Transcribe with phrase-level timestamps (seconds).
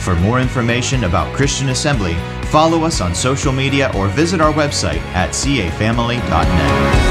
[0.00, 2.14] For more information about Christian Assembly,
[2.46, 7.10] follow us on social media or visit our website at cafamily.net.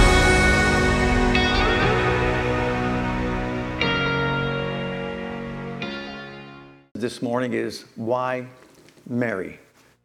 [6.95, 8.47] This morning is why
[9.07, 9.59] Mary?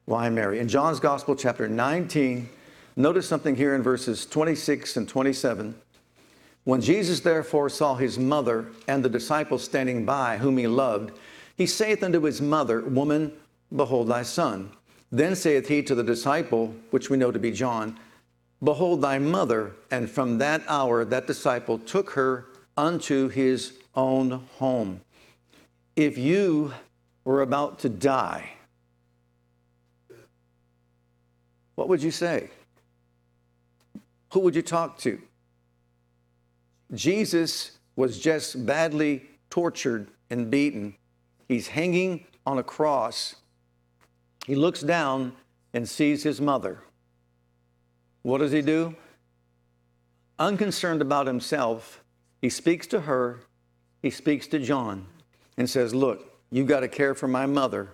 [0.04, 0.58] Why Mary?
[0.58, 2.46] In John's Gospel, chapter 19,
[2.96, 5.74] notice something here in verses 26 and 27.
[6.64, 11.12] When Jesus therefore saw his mother and the disciples standing by, whom he loved,
[11.56, 13.32] he saith unto his mother, Woman,
[13.74, 14.70] behold thy son.
[15.12, 17.98] Then saith he to the disciple, which we know to be John,
[18.62, 19.72] Behold thy mother.
[19.90, 22.46] And from that hour that disciple took her
[22.76, 25.00] unto his own home.
[25.96, 26.72] If you
[27.24, 28.50] were about to die,
[31.74, 32.50] what would you say?
[34.32, 35.20] Who would you talk to?
[36.92, 40.96] Jesus was just badly tortured and beaten
[41.48, 43.36] He's hanging on a cross.
[44.46, 45.32] He looks down
[45.72, 46.80] and sees his mother.
[48.22, 48.96] What does he do?
[50.38, 52.02] Unconcerned about himself,
[52.40, 53.40] he speaks to her,
[54.02, 55.06] he speaks to John,
[55.56, 57.90] and says, Look, you've got to care for my mother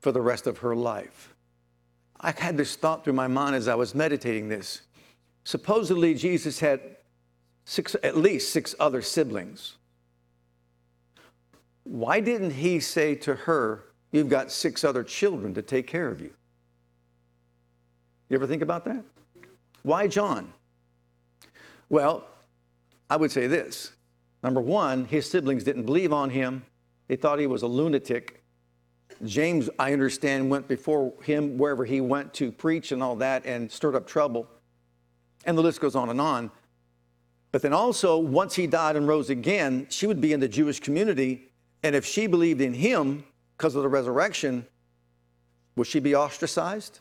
[0.00, 1.34] for the rest of her life.
[2.20, 4.82] I had this thought through my mind as I was meditating this.
[5.44, 6.80] Supposedly, Jesus had
[7.64, 9.76] six, at least six other siblings.
[11.88, 16.20] Why didn't he say to her, You've got six other children to take care of
[16.20, 16.32] you?
[18.28, 19.02] You ever think about that?
[19.82, 20.52] Why John?
[21.88, 22.26] Well,
[23.08, 23.92] I would say this.
[24.42, 26.64] Number one, his siblings didn't believe on him,
[27.06, 28.42] they thought he was a lunatic.
[29.24, 33.70] James, I understand, went before him wherever he went to preach and all that and
[33.70, 34.46] stirred up trouble.
[35.44, 36.50] And the list goes on and on.
[37.50, 40.80] But then also, once he died and rose again, she would be in the Jewish
[40.80, 41.47] community
[41.82, 43.24] and if she believed in him
[43.56, 44.66] because of the resurrection,
[45.76, 47.00] would she be ostracized?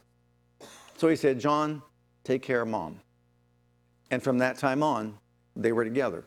[0.97, 1.81] So he said, John,
[2.23, 2.99] take care of mom.
[4.11, 5.17] And from that time on,
[5.55, 6.25] they were together.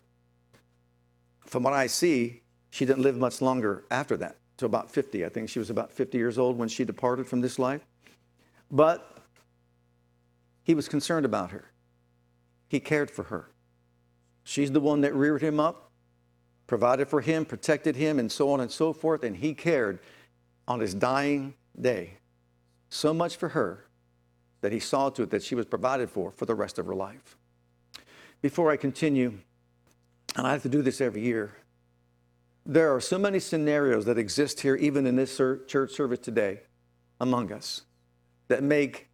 [1.47, 5.25] From what I see, she didn't live much longer after that, to about 50.
[5.25, 7.85] I think she was about 50 years old when she departed from this life.
[8.71, 9.19] But
[10.63, 11.71] he was concerned about her,
[12.69, 13.51] he cared for her.
[14.45, 15.90] She's the one that reared him up
[16.71, 19.25] provided for him, protected him, and so on and so forth.
[19.25, 19.99] And he cared
[20.69, 22.19] on his dying day
[22.89, 23.87] so much for her
[24.61, 26.95] that he saw to it that she was provided for for the rest of her
[26.95, 27.37] life.
[28.41, 29.41] Before I continue,
[30.37, 31.57] and I have to do this every year,
[32.65, 36.61] there are so many scenarios that exist here, even in this church service today,
[37.21, 37.83] among us,
[38.47, 39.09] that make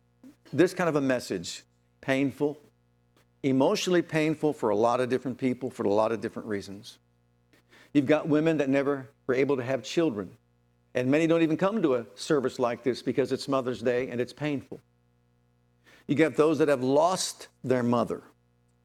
[0.53, 1.65] this kind of a message
[2.03, 2.59] painful,
[3.43, 6.99] emotionally painful for a lot of different people for a lot of different reasons.
[7.97, 10.29] You've got women that never were able to have children.
[10.95, 14.21] And many don't even come to a service like this because it's Mother's Day and
[14.21, 14.81] it's painful.
[16.07, 18.23] You get those that have lost their mother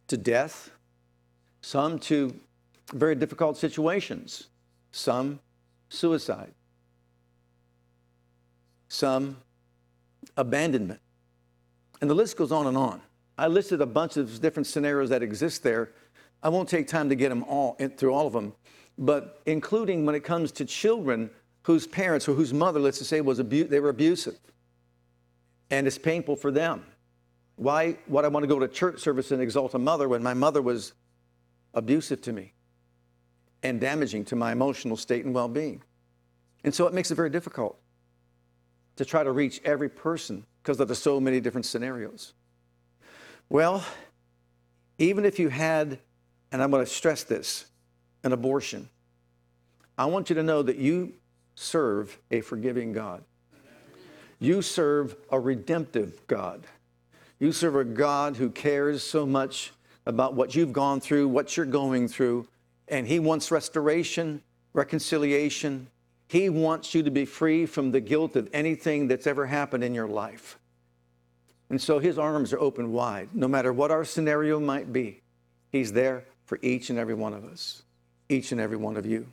[0.07, 0.71] to death,
[1.59, 2.33] some to
[2.93, 4.47] very difficult situations,
[4.93, 5.41] some
[5.89, 6.53] suicide,
[8.87, 9.35] some
[10.37, 11.01] abandonment.
[11.99, 13.01] And the list goes on and on.
[13.37, 15.91] I listed a bunch of different scenarios that exist there.
[16.41, 18.53] I won't take time to get them all through all of them
[18.97, 21.29] but including when it comes to children
[21.63, 24.39] whose parents or whose mother, let's just say, was abu- they were abusive.
[25.69, 26.85] And it's painful for them.
[27.55, 30.33] Why would I want to go to church service and exalt a mother when my
[30.33, 30.93] mother was
[31.73, 32.53] abusive to me
[33.63, 35.81] and damaging to my emotional state and well being?
[36.63, 37.77] And so it makes it very difficult
[38.95, 42.33] to try to reach every person because of the so many different scenarios.
[43.49, 43.83] Well,
[44.97, 45.99] even if you had,
[46.51, 47.65] and I'm going to stress this,
[48.23, 48.89] an abortion,
[49.97, 51.13] I want you to know that you
[51.55, 53.23] serve a forgiving God.
[54.39, 56.65] You serve a redemptive God.
[57.39, 59.71] You serve a God who cares so much
[60.05, 62.47] about what you've gone through, what you're going through,
[62.87, 64.41] and He wants restoration,
[64.73, 65.87] reconciliation.
[66.27, 69.93] He wants you to be free from the guilt of anything that's ever happened in
[69.93, 70.57] your life.
[71.69, 73.29] And so His arms are open wide.
[73.33, 75.21] No matter what our scenario might be,
[75.71, 77.83] He's there for each and every one of us
[78.31, 79.27] each and every one of you.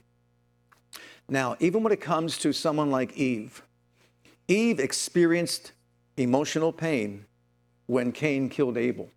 [1.27, 3.63] Now, even when it comes to someone like Eve,
[4.47, 5.71] Eve experienced
[6.17, 7.25] emotional pain
[7.85, 9.09] when Cain killed Abel.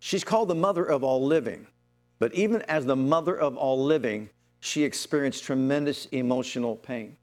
[0.00, 1.66] She's called the mother of all living.
[2.18, 4.30] But even as the mother of all living,
[4.60, 7.16] she experienced tremendous emotional pain.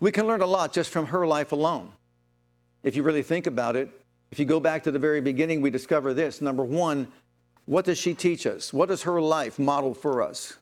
[0.00, 1.92] We can learn a lot just from her life alone.
[2.82, 3.90] If you really think about it,
[4.30, 6.40] if you go back to the very beginning, we discover this.
[6.40, 7.08] Number one,
[7.66, 8.72] what does she teach us?
[8.72, 10.56] What does her life model for us?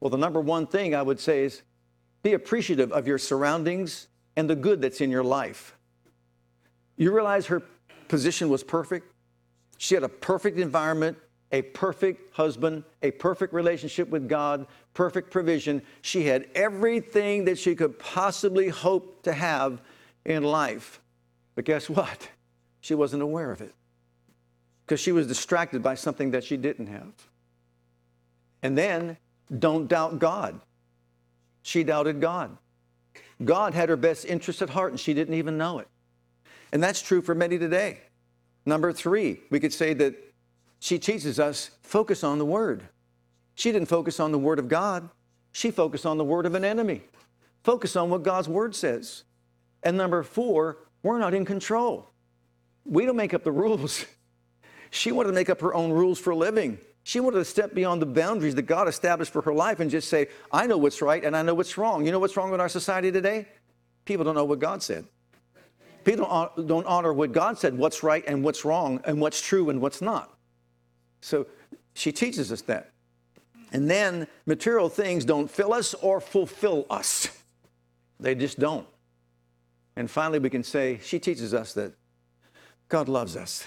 [0.00, 1.62] Well, the number one thing I would say is
[2.22, 5.76] be appreciative of your surroundings and the good that's in your life.
[6.96, 7.62] You realize her
[8.08, 9.12] position was perfect?
[9.78, 11.16] She had a perfect environment,
[11.52, 15.82] a perfect husband, a perfect relationship with God, perfect provision.
[16.02, 19.80] She had everything that she could possibly hope to have
[20.24, 21.00] in life.
[21.54, 22.28] But guess what?
[22.80, 23.74] She wasn't aware of it
[24.84, 27.12] because she was distracted by something that she didn't have.
[28.62, 29.16] And then,
[29.56, 30.60] don't doubt God.
[31.62, 32.56] She doubted God.
[33.44, 35.88] God had her best interest at heart and she didn't even know it.
[36.72, 38.00] And that's true for many today.
[38.66, 40.14] Number three, we could say that
[40.80, 42.82] she teaches us focus on the Word.
[43.54, 45.08] She didn't focus on the Word of God,
[45.52, 47.02] she focused on the Word of an enemy.
[47.64, 49.24] Focus on what God's Word says.
[49.82, 52.08] And number four, we're not in control.
[52.84, 54.04] We don't make up the rules.
[54.90, 56.78] She wanted to make up her own rules for living.
[57.08, 60.10] She wanted to step beyond the boundaries that God established for her life and just
[60.10, 62.04] say, I know what's right and I know what's wrong.
[62.04, 63.48] You know what's wrong with our society today?
[64.04, 65.06] People don't know what God said.
[66.04, 69.80] People don't honor what God said, what's right and what's wrong, and what's true and
[69.80, 70.36] what's not.
[71.22, 71.46] So
[71.94, 72.90] she teaches us that.
[73.72, 77.30] And then material things don't fill us or fulfill us,
[78.20, 78.86] they just don't.
[79.96, 81.94] And finally, we can say she teaches us that
[82.90, 83.64] God loves us.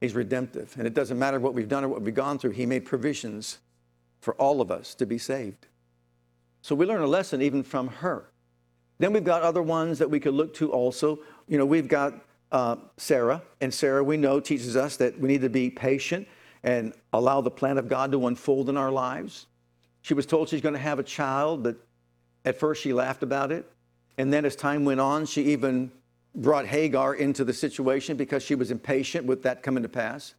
[0.00, 0.74] He's redemptive.
[0.78, 3.58] And it doesn't matter what we've done or what we've gone through, He made provisions
[4.20, 5.66] for all of us to be saved.
[6.62, 8.30] So we learn a lesson even from her.
[8.98, 11.20] Then we've got other ones that we could look to also.
[11.48, 12.14] You know, we've got
[12.50, 16.26] uh, Sarah, and Sarah we know teaches us that we need to be patient
[16.62, 19.46] and allow the plan of God to unfold in our lives.
[20.02, 21.76] She was told she's going to have a child, but
[22.44, 23.70] at first she laughed about it.
[24.18, 25.92] And then as time went on, she even
[26.36, 30.34] brought Hagar into the situation because she was impatient with that coming to pass.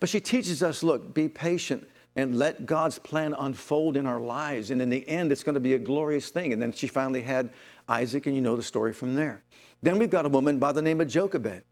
[0.00, 1.86] But she teaches us look, be patient
[2.16, 4.70] and let God's plan unfold in our lives.
[4.70, 6.52] And in the end, it's going to be a glorious thing.
[6.52, 7.50] And then she finally had
[7.88, 9.42] Isaac, and you know the story from there.
[9.82, 11.62] Then we've got a woman by the name of Jochebed.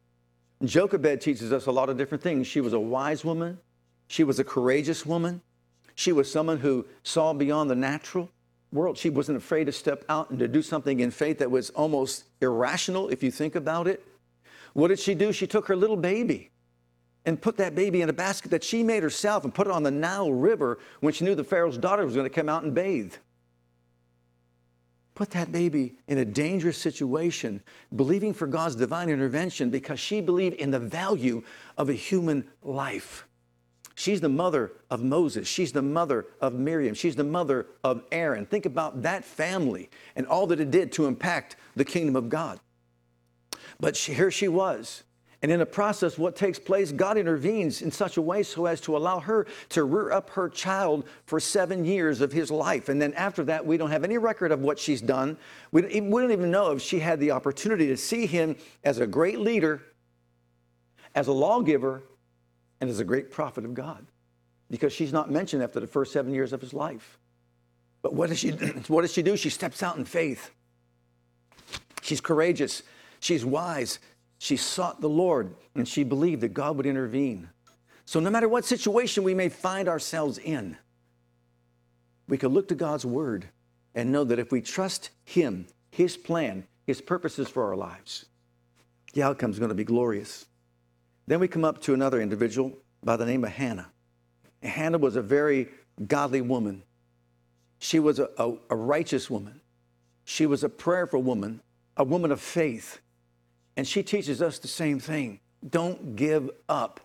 [0.63, 2.47] Jochebed teaches us a lot of different things.
[2.47, 3.59] She was a wise woman,
[4.07, 5.41] she was a courageous woman,
[5.95, 8.31] she was someone who saw beyond the natural
[8.75, 8.99] world.
[8.99, 12.25] She wasn't afraid to step out and to do something in faith that was almost
[12.43, 14.05] irrational if you think about it.
[14.75, 15.33] What did she do?
[15.33, 16.51] She took her little baby
[17.25, 19.85] and put that baby in a basket that she made herself and put it on
[19.85, 22.75] the Nile River when she knew the Pharaoh's daughter was going to come out and
[22.75, 23.15] bathe.
[25.15, 27.63] Put that baby in a dangerous situation,
[27.95, 31.45] believing for God's divine intervention because she believed in the value
[31.79, 33.27] of a human life.
[33.95, 35.47] She's the mother of Moses.
[35.47, 36.95] She's the mother of Miriam.
[36.95, 38.45] She's the mother of Aaron.
[38.45, 42.59] Think about that family and all that it did to impact the kingdom of God.
[43.79, 45.05] But she, here she was.
[45.43, 48.81] And in the process, what takes place, God intervenes in such a way so as
[48.81, 52.89] to allow her to rear up her child for seven years of his life.
[52.89, 55.37] And then after that, we don't have any record of what she's done.
[55.71, 59.39] We don't even know if she had the opportunity to see him as a great
[59.39, 59.83] leader,
[61.15, 62.03] as a lawgiver,
[62.85, 64.07] and as a great prophet of God
[64.71, 67.19] because she's not mentioned after the first seven years of his life.
[68.03, 68.51] But what does she,
[68.89, 69.39] what does she do?
[69.39, 70.51] She steps out in faith.
[72.03, 72.83] She's courageous.
[73.21, 74.01] She's wise.
[74.39, 77.49] She sought the Lord and she believed that God would intervene.
[78.05, 80.77] So, no matter what situation we may find ourselves in,
[82.29, 83.49] we can look to God's word
[83.95, 88.27] and know that if we trust Him, His plan, His purposes for our lives,
[89.15, 90.45] the outcome is going to be glorious.
[91.27, 93.91] Then we come up to another individual by the name of Hannah.
[94.63, 95.69] Hannah was a very
[96.07, 96.83] godly woman.
[97.79, 99.61] She was a, a, a, righteous woman.
[100.25, 101.61] She was a prayerful woman,
[101.97, 103.01] a woman of faith.
[103.77, 107.01] And she teaches us the same thing don't give up.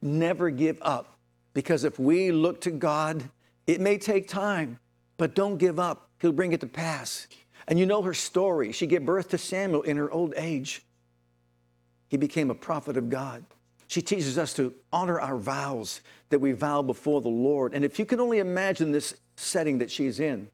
[0.00, 1.16] Never give up.
[1.54, 3.22] Because if we look to God,
[3.66, 4.78] it may take time,
[5.16, 6.08] but don't give up.
[6.20, 7.26] He'll bring it to pass.
[7.68, 8.72] And you know her story.
[8.72, 10.82] She gave birth to Samuel in her old age.
[12.08, 13.44] He became a prophet of God.
[13.92, 17.74] She teaches us to honor our vows that we vow before the Lord.
[17.74, 20.48] And if you can only imagine this setting that she's in,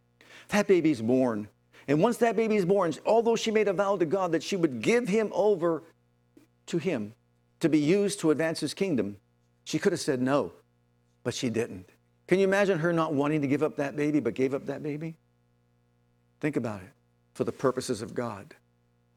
[0.49, 1.47] that baby's born.
[1.87, 4.57] And once that baby is born, although she made a vow to God that she
[4.57, 5.85] would give him over
[6.67, 7.15] to him
[7.61, 9.19] to be used to advance his kingdom,
[9.63, 10.51] she could have said no,
[11.23, 11.91] but she didn't.
[12.27, 14.83] Can you imagine her not wanting to give up that baby, but gave up that
[14.83, 15.15] baby?
[16.41, 16.91] Think about it
[17.35, 18.57] for the purposes of God.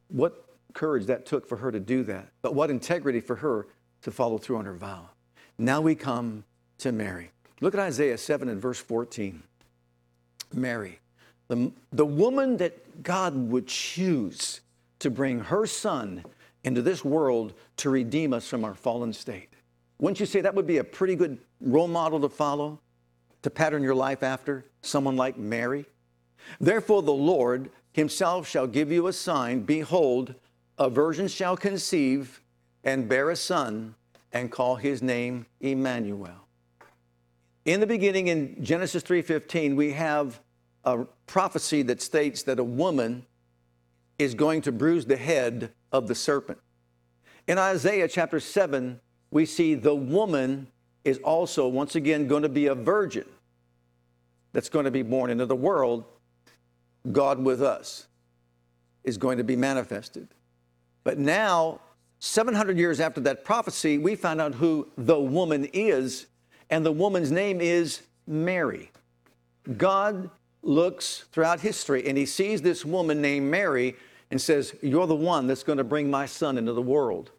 [0.10, 3.66] What courage that took for her to do that, but what integrity for her
[4.02, 5.10] to follow through on her vow.
[5.58, 6.44] Now we come
[6.80, 7.32] to Mary.
[7.60, 9.44] Look at Isaiah 7 and verse 14.
[10.54, 11.00] Mary,
[11.48, 14.62] the, the woman that God would choose
[15.00, 16.24] to bring her son
[16.64, 19.50] into this world to redeem us from our fallen state.
[20.00, 22.80] Wouldn't you say that would be a pretty good role model to follow,
[23.44, 24.66] to pattern your life after?
[24.82, 25.86] Someone like Mary?
[26.60, 29.62] Therefore, the Lord himself shall give you a sign.
[29.62, 30.34] Behold,
[30.78, 32.42] a virgin shall conceive
[32.84, 33.96] and bear a son
[34.34, 36.48] and call his name Emmanuel.
[37.66, 40.40] In the beginning in Genesis 3:15 we have
[40.84, 43.26] a prophecy that states that a woman
[44.18, 46.60] is going to bruise the head of the serpent.
[47.48, 50.68] In Isaiah chapter 7 we see the woman
[51.04, 53.26] is also once again going to be a virgin
[54.54, 56.04] that's going to be born into the world.
[57.12, 58.08] God with us
[59.04, 60.28] is going to be manifested.
[61.04, 61.80] But now
[62.24, 66.28] 700 years after that prophecy, we found out who the woman is,
[66.70, 68.92] and the woman's name is Mary.
[69.76, 70.30] God
[70.62, 73.96] looks throughout history and he sees this woman named Mary
[74.30, 77.32] and says, You're the one that's going to bring my son into the world.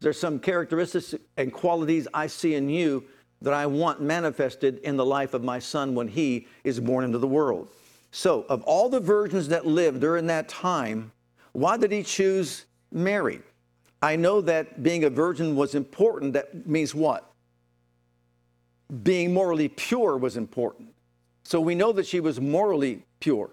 [0.00, 3.04] There's some characteristics and qualities I see in you
[3.42, 7.18] that I want manifested in the life of my son when he is born into
[7.18, 7.68] the world.
[8.10, 11.12] So, of all the virgins that lived during that time,
[11.52, 13.42] why did he choose Mary?
[14.02, 16.34] I know that being a virgin was important.
[16.34, 17.30] That means what?
[19.02, 20.90] Being morally pure was important.
[21.42, 23.50] So we know that she was morally pure.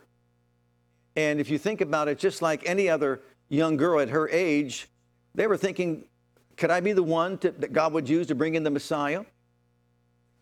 [1.15, 4.88] And if you think about it, just like any other young girl at her age,
[5.36, 6.05] they were thinking,
[6.57, 9.24] could I be the one to, that God would use to bring in the Messiah?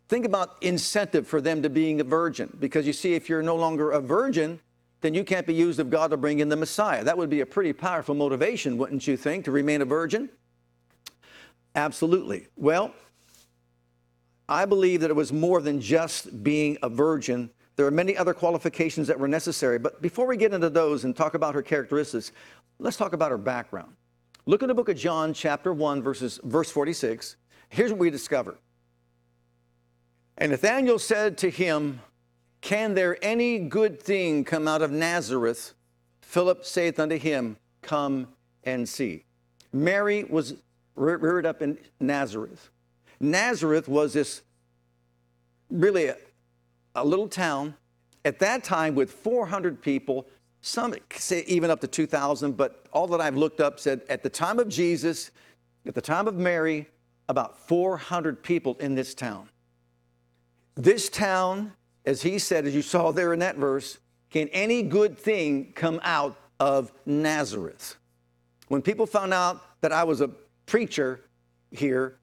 [0.10, 2.56] Think about incentive for them to being a virgin.
[2.60, 4.60] Because you see, if you're no longer a virgin,
[5.02, 7.04] then you can't be used of God to bring in the Messiah.
[7.04, 10.30] That would be a pretty powerful motivation, wouldn't you think, to remain a virgin?
[11.76, 12.48] Absolutely.
[12.56, 12.94] Well,
[14.50, 17.50] I believe that it was more than just being a virgin.
[17.76, 19.80] There are many other qualifications that were necessary.
[19.80, 22.32] But before we get into those and talk about her characteristics,
[22.80, 23.94] let's talk about her background.
[24.46, 27.36] Look in the book of John, chapter 1, verses, verse 46.
[27.70, 28.58] Here's what we discover.
[30.40, 32.02] And Nathanael said to him,
[32.62, 35.74] can there any good thing come out of Nazareth?
[36.22, 38.28] Philip saith unto him, Come
[38.64, 39.24] and see.
[39.72, 40.56] Mary was
[40.96, 42.70] reared up in Nazareth.
[43.20, 44.42] Nazareth was this
[45.70, 46.18] really a,
[46.96, 47.76] a little town
[48.26, 50.28] at that time with 400 people,
[50.62, 54.30] some say even up to 2,000, but all that I've looked up said at the
[54.30, 55.32] time of Jesus,
[55.86, 56.88] at the time of Mary,
[57.30, 59.50] about 400 people in this town.
[60.76, 61.74] This town
[62.10, 64.00] as he said, as you saw there in that verse,
[64.32, 67.98] can any good thing come out of Nazareth?
[68.68, 70.30] When people found out that I was a
[70.66, 71.22] preacher
[71.70, 72.18] here,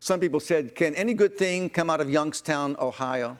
[0.00, 3.38] some people said, Can any good thing come out of Youngstown, Ohio?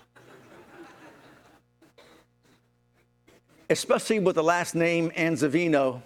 [3.68, 6.00] Especially with the last name Anzavino,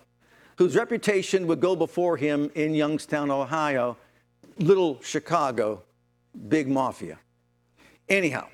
[0.56, 3.96] whose reputation would go before him in Youngstown, Ohio,
[4.58, 5.84] little Chicago,
[6.48, 7.20] big mafia.
[8.08, 8.48] Anyhow,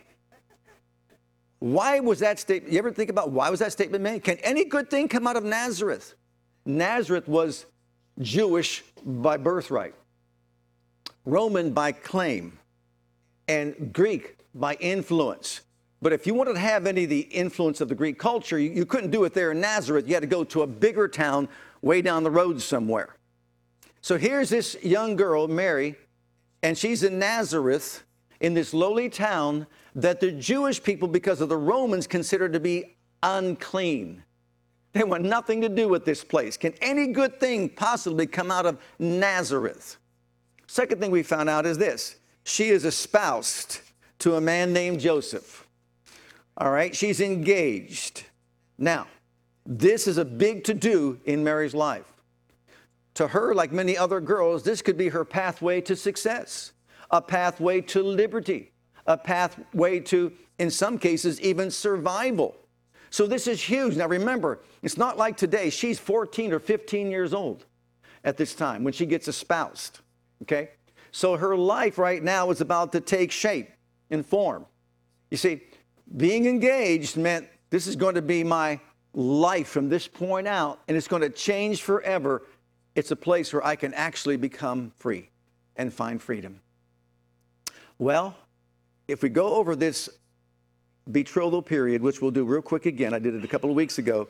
[1.65, 2.75] why was that statement?
[2.75, 4.23] You ever think about why was that statement made?
[4.23, 6.15] Can any good thing come out of Nazareth?
[6.67, 7.65] Nazareth was
[8.21, 9.95] Jewish by birthright,
[11.25, 12.59] Roman by claim,
[13.49, 15.63] and Greek by influence.
[16.03, 18.71] But if you wanted to have any of the influence of the Greek culture, you,
[18.71, 20.07] you couldn't do it there in Nazareth.
[20.07, 21.49] You had to go to a bigger town
[21.81, 23.17] way down the road somewhere.
[24.03, 25.97] So here's this young girl, Mary,
[26.63, 28.05] and she's in Nazareth
[28.39, 32.97] in this lowly town that the Jewish people, because of the Romans, considered to be
[33.23, 34.23] unclean.
[34.93, 36.57] They want nothing to do with this place.
[36.57, 39.97] Can any good thing possibly come out of Nazareth?
[40.67, 43.81] Second thing we found out is this she is espoused
[44.21, 45.67] to a man named Joseph.
[46.57, 48.25] All right, she's engaged.
[48.79, 49.07] Now,
[49.67, 52.13] this is a big to do in Mary's life.
[53.15, 56.73] To her, like many other girls, this could be her pathway to success
[57.11, 58.73] a pathway to liberty,
[59.07, 62.57] a pathway to, in some cases, even survival.
[63.11, 63.97] So this is huge.
[63.97, 65.71] Now remember, it's not like today.
[65.71, 67.65] She's 14 or 15 years old
[68.25, 70.01] at this time when she gets espoused.
[70.43, 70.71] Okay?
[71.13, 73.71] So her life right now is about to take shape
[74.11, 74.67] and form.
[75.31, 75.63] You see,
[76.17, 78.81] being engaged meant this is going to be my
[79.15, 82.43] life from this point out, and it's going to change forever.
[82.95, 85.31] It's a place where I can actually become free
[85.77, 86.61] and find freedom.
[87.99, 88.37] Well,
[89.09, 90.09] if we go over this
[91.11, 93.99] betrothal period, which we'll do real quick again, I did it a couple of weeks
[93.99, 94.29] ago,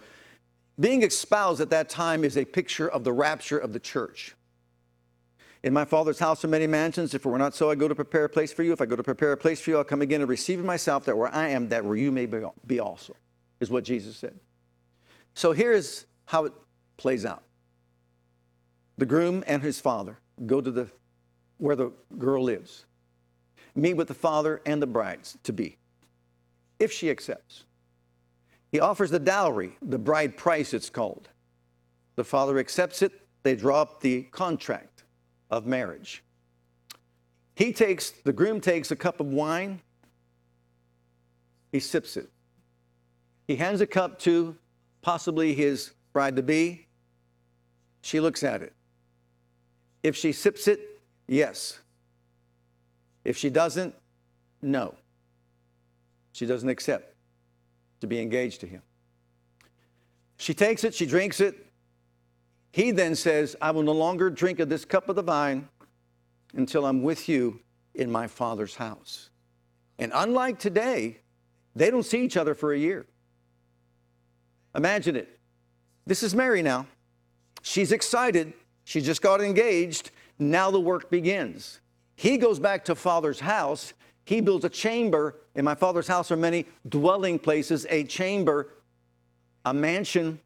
[0.81, 4.35] being espoused at that time is a picture of the rapture of the church.
[5.63, 7.15] In my Father's house are many mansions.
[7.15, 8.73] If it were not so, I go to prepare a place for you.
[8.73, 11.05] If I go to prepare a place for you, I'll come again and receive myself,
[11.07, 12.27] that where I am, that where you may
[12.67, 13.17] be also,
[13.61, 14.39] is what Jesus said.
[15.35, 16.53] So here's how it
[16.97, 17.45] plays out.
[18.99, 20.89] The groom and his father go to the
[21.59, 22.85] where the girl lives,
[23.75, 25.79] meet with the father and the brides to be,
[26.79, 27.65] if she accepts.
[28.71, 31.29] He offers the dowry, the bride price, it's called.
[32.17, 33.13] The father accepts it.
[33.43, 35.05] They draw up the contract
[35.51, 36.25] of marriage.
[37.57, 39.81] He takes, the groom takes a cup of wine,
[41.71, 42.31] he sips it.
[43.47, 44.57] He hands a cup to
[45.03, 46.87] possibly his bride to be.
[48.03, 48.73] She looks at it.
[50.03, 51.81] If she sips it, yes.
[53.25, 53.95] If she doesn't,
[54.63, 54.95] no.
[56.33, 57.15] She doesn't accept
[58.01, 58.83] to be engaged to him.
[60.37, 61.67] She takes it, she drinks it.
[62.73, 65.69] He then says, I will no longer drink of this cup of the vine
[66.55, 67.61] until I'm with you
[67.95, 69.31] in my father's house.
[69.99, 71.21] And unlike today,
[71.77, 73.07] they don't see each other for a year.
[74.75, 75.39] Imagine it.
[76.05, 76.87] This is Mary now.
[77.63, 78.53] She's excited.
[78.85, 80.11] She just got engaged.
[80.39, 81.81] Now the work begins.
[82.17, 83.93] He goes back to father's house.
[84.25, 85.37] He builds a chamber.
[85.55, 88.71] In my father's house are many dwelling places, a chamber,
[89.65, 90.41] a mansion.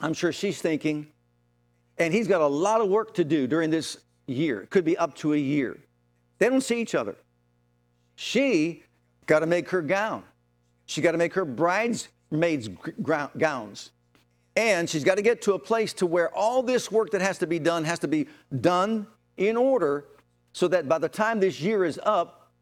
[0.00, 1.08] I'm sure she's thinking.
[1.98, 4.62] And he's got a lot of work to do during this year.
[4.62, 5.78] It could be up to a year.
[6.38, 7.16] They don't see each other.
[8.16, 8.82] She
[9.26, 10.24] got to make her gown.
[10.86, 12.68] She got to make her bridesmaids'
[13.38, 13.90] gowns.
[14.56, 17.38] And she's got to get to a place to where all this work that has
[17.38, 18.28] to be done has to be
[18.60, 19.06] done
[19.36, 20.06] in order
[20.54, 22.52] so that by the time this year is up,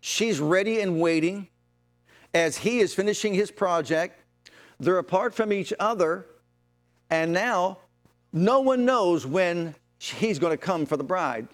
[0.00, 1.48] she's ready and waiting
[2.34, 4.22] as he is finishing his project.
[4.78, 6.26] They're apart from each other,
[7.08, 7.78] and now
[8.32, 11.48] no one knows when he's going to come for the bride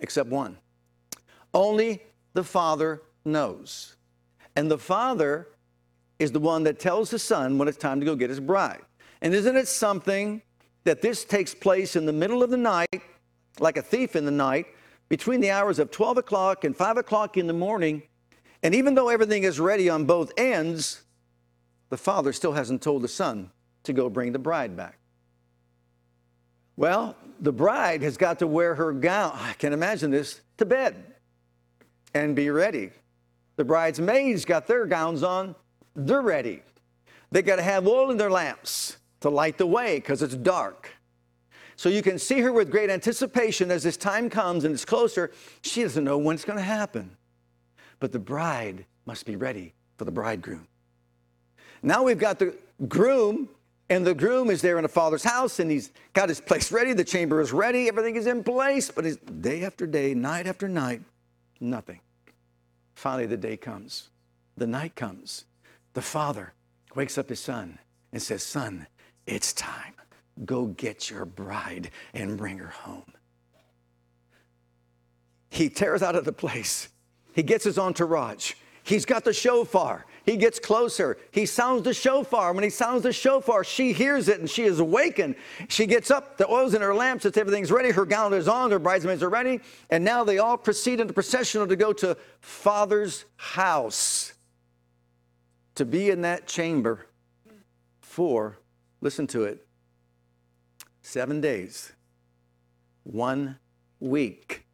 [0.00, 0.56] except one.
[1.52, 2.02] Only
[2.34, 3.96] the father knows.
[4.54, 5.48] And the father
[6.18, 8.82] is the one that tells the son when it's time to go get his bride.
[9.22, 10.42] And isn't it something
[10.84, 13.02] that this takes place in the middle of the night,
[13.58, 14.66] like a thief in the night,
[15.10, 18.02] between the hours of 12 o'clock and 5 o'clock in the morning?
[18.62, 21.02] And even though everything is ready on both ends,
[21.90, 23.50] the father still hasn't told the son
[23.82, 24.98] to go bring the bride back.
[26.76, 31.04] Well, the bride has got to wear her gown, I can imagine this, to bed
[32.14, 32.90] and be ready.
[33.56, 35.54] The bridesmaids got their gowns on,
[35.94, 36.62] they're ready.
[37.30, 40.90] They got to have oil in their lamps to light the way because it's dark.
[41.80, 45.30] So you can see her with great anticipation as this time comes and it's closer.
[45.62, 47.16] She doesn't know when it's going to happen.
[48.00, 50.68] But the bride must be ready for the bridegroom.
[51.82, 52.54] Now we've got the
[52.86, 53.48] groom,
[53.88, 56.92] and the groom is there in the father's house, and he's got his place ready.
[56.92, 57.88] The chamber is ready.
[57.88, 58.90] Everything is in place.
[58.90, 61.00] But day after day, night after night,
[61.60, 62.00] nothing.
[62.94, 64.10] Finally, the day comes.
[64.58, 65.46] The night comes.
[65.94, 66.52] The father
[66.94, 67.78] wakes up his son
[68.12, 68.86] and says, Son,
[69.26, 69.94] it's time.
[70.44, 73.12] Go get your bride and bring her home.
[75.50, 76.88] He tears out of the place.
[77.34, 78.54] He gets his entourage.
[78.82, 80.06] He's got the shofar.
[80.24, 81.18] He gets closer.
[81.32, 82.52] He sounds the shofar.
[82.52, 85.36] When he sounds the shofar, she hears it and she is awakened.
[85.68, 87.90] She gets up, the oil's in her lamps, it's everything's ready.
[87.90, 89.60] Her gown is on, her bridesmaids are ready.
[89.90, 94.32] And now they all proceed in the processional to go to Father's house
[95.74, 97.06] to be in that chamber
[98.00, 98.58] for,
[99.00, 99.66] listen to it,
[101.02, 101.92] seven days,
[103.04, 103.58] one
[103.98, 104.64] week,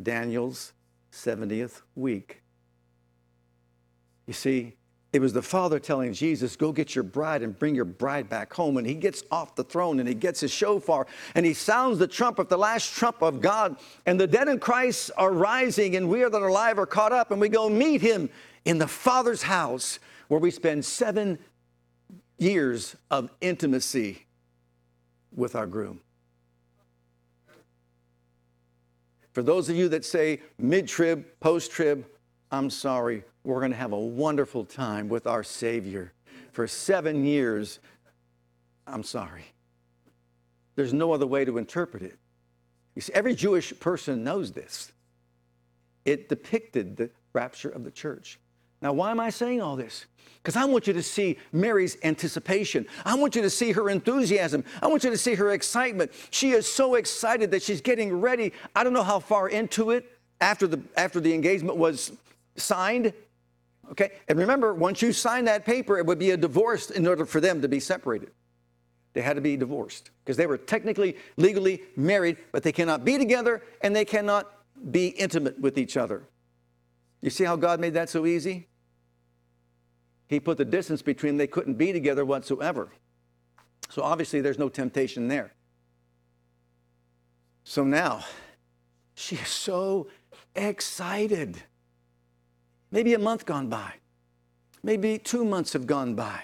[0.00, 0.72] Daniel's
[1.12, 2.42] 70th week.
[4.26, 4.76] You see,
[5.12, 8.52] it was the father telling Jesus, Go get your bride and bring your bride back
[8.54, 8.78] home.
[8.78, 12.06] And he gets off the throne and he gets his shofar and he sounds the
[12.06, 13.76] trumpet, the last trump of God.
[14.06, 17.30] And the dead in Christ are rising, and we that are alive are caught up,
[17.30, 18.30] and we go meet him
[18.64, 21.38] in the Father's house where we spend seven
[22.38, 24.24] years of intimacy
[25.34, 26.00] with our groom.
[29.32, 32.06] For those of you that say mid trib, post trib,
[32.50, 36.12] I'm sorry, we're going to have a wonderful time with our Savior.
[36.52, 37.80] For seven years,
[38.86, 39.44] I'm sorry.
[40.74, 42.18] There's no other way to interpret it.
[42.94, 44.92] You see, every Jewish person knows this.
[46.04, 48.38] It depicted the rapture of the church.
[48.82, 50.06] Now, why am I saying all this?
[50.42, 52.84] Because I want you to see Mary's anticipation.
[53.04, 54.64] I want you to see her enthusiasm.
[54.82, 56.10] I want you to see her excitement.
[56.30, 58.52] She is so excited that she's getting ready.
[58.74, 62.12] I don't know how far into it after the, after the engagement was
[62.56, 63.12] signed.
[63.92, 64.10] Okay?
[64.28, 67.40] And remember, once you sign that paper, it would be a divorce in order for
[67.40, 68.32] them to be separated.
[69.12, 73.16] They had to be divorced because they were technically, legally married, but they cannot be
[73.16, 74.52] together and they cannot
[74.90, 76.24] be intimate with each other.
[77.20, 78.66] You see how God made that so easy?
[80.32, 82.88] He put the distance between them, they couldn't be together whatsoever.
[83.90, 85.52] So obviously, there's no temptation there.
[87.64, 88.24] So now,
[89.14, 90.08] she is so
[90.56, 91.62] excited.
[92.90, 93.92] Maybe a month gone by,
[94.82, 96.40] maybe two months have gone by.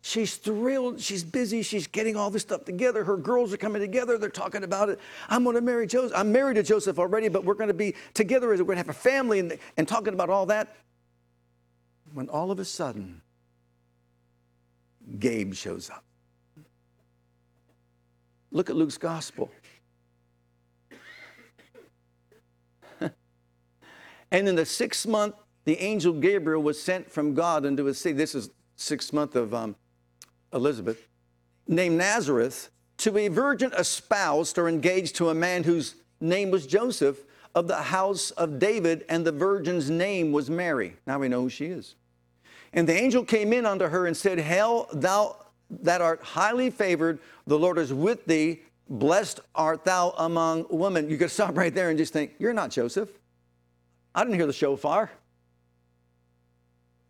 [0.00, 0.98] She's thrilled.
[0.98, 1.60] She's busy.
[1.60, 3.04] She's getting all this stuff together.
[3.04, 4.16] Her girls are coming together.
[4.16, 4.98] They're talking about it.
[5.28, 6.16] I'm going to marry Joseph.
[6.16, 8.48] I'm married to Joseph already, but we're going to be together.
[8.48, 10.74] We're going to have a family and, and talking about all that.
[12.12, 13.22] When all of a sudden,
[15.18, 16.04] Gabe shows up.
[18.50, 19.50] Look at Luke's gospel.
[24.30, 28.14] and in the sixth month, the angel Gabriel was sent from God into a city.
[28.14, 29.76] This is sixth month of um,
[30.52, 31.06] Elizabeth,
[31.68, 37.24] named Nazareth, to a virgin espoused or engaged to a man whose name was Joseph
[37.54, 40.96] of the house of David, and the virgin's name was Mary.
[41.06, 41.94] Now we know who she is.
[42.72, 45.36] And the angel came in unto her and said, Hail, thou
[45.82, 48.60] that art highly favored, the Lord is with thee.
[48.88, 51.08] Blessed art thou among women.
[51.08, 53.10] You could stop right there and just think, You're not Joseph.
[54.14, 55.10] I didn't hear the shofar.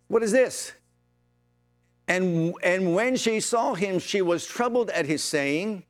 [0.08, 0.72] What is this?
[2.08, 5.84] And, and when she saw him, she was troubled at his saying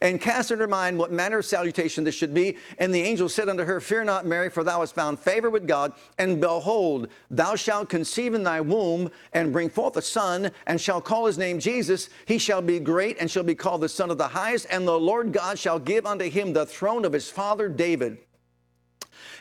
[0.00, 2.56] and cast in her mind what manner of salutation this should be.
[2.78, 5.66] And the angel said unto her, Fear not, Mary, for thou hast found favor with
[5.66, 5.92] God.
[6.18, 11.00] And behold, thou shalt conceive in thy womb and bring forth a son, and shall
[11.00, 12.08] call his name Jesus.
[12.26, 14.66] He shall be great and shall be called the Son of the Highest.
[14.70, 18.18] And the Lord God shall give unto him the throne of his father David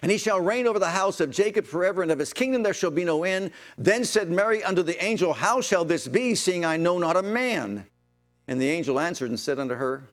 [0.01, 2.73] and he shall reign over the house of Jacob forever, and of his kingdom there
[2.73, 3.51] shall be no end.
[3.77, 7.21] Then said Mary unto the angel, How shall this be, seeing I know not a
[7.21, 7.86] man?
[8.47, 10.10] And the angel answered and said unto her,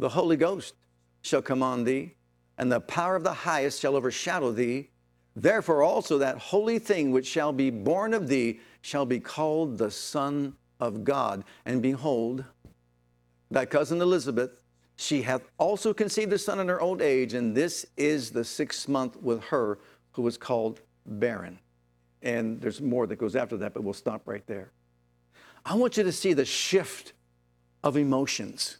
[0.00, 0.74] The Holy Ghost
[1.20, 2.14] shall come on thee,
[2.56, 4.88] and the power of the highest shall overshadow thee.
[5.36, 9.90] Therefore also that holy thing which shall be born of thee shall be called the
[9.90, 11.44] Son of God.
[11.66, 12.44] And behold,
[13.50, 14.62] thy cousin Elizabeth
[14.96, 18.88] she hath also conceived a son in her old age, and this is the sixth
[18.88, 19.78] month with her
[20.12, 21.58] who was called barren.
[22.22, 24.72] And there's more that goes after that, but we'll stop right there.
[25.64, 27.14] I want you to see the shift
[27.82, 28.79] of emotions.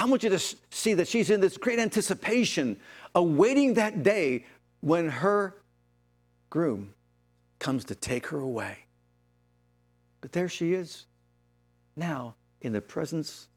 [0.00, 0.38] I want you to
[0.70, 2.80] see that she's in this great anticipation,
[3.14, 4.46] awaiting that day
[4.80, 5.56] when her
[6.48, 6.94] groom
[7.58, 8.78] comes to take her away.
[10.22, 11.04] But there she is,
[11.96, 13.48] now in the presence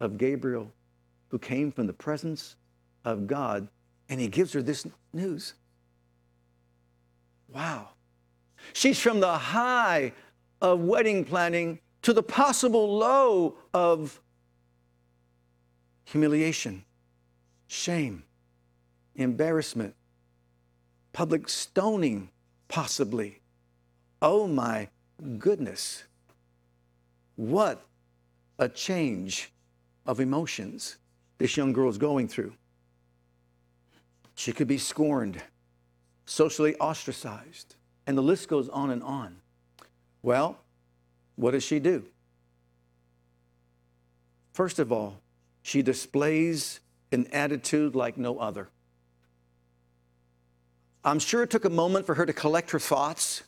[0.00, 0.72] of Gabriel
[1.28, 2.56] who came from the presence
[3.04, 3.68] of God,
[4.08, 5.52] and he gives her this news.
[7.52, 7.90] Wow.
[8.72, 10.14] She's from the high
[10.62, 14.18] of wedding planning to the possible low of
[16.10, 16.84] humiliation,
[17.66, 18.22] shame,
[19.14, 19.94] embarrassment,
[21.12, 22.30] public stoning,
[22.66, 23.40] possibly.
[24.22, 24.88] Oh my
[25.38, 26.04] goodness.
[27.36, 27.84] What
[28.58, 29.52] a change
[30.06, 30.96] of emotions
[31.36, 32.54] this young girl is going through.
[34.34, 35.42] She could be scorned,
[36.24, 37.74] socially ostracized,
[38.06, 39.36] and the list goes on and on.
[40.22, 40.56] Well,
[41.36, 42.06] what does she do?
[44.54, 45.20] First of all,
[45.68, 46.80] she displays
[47.12, 48.68] an attitude like no other.
[51.04, 53.42] I'm sure it took a moment for her to collect her thoughts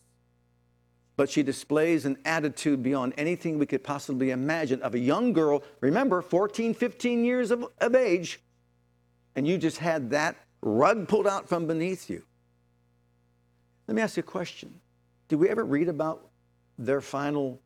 [1.20, 5.62] but she displays an attitude beyond anything we could possibly imagine of a young girl,
[5.82, 8.40] remember, 14, 15 years of, of age,
[9.36, 12.24] and you just had that rug pulled out from beneath you.
[13.86, 14.80] Let me ask you a question.
[15.28, 16.26] Did we ever read about
[16.78, 17.60] their final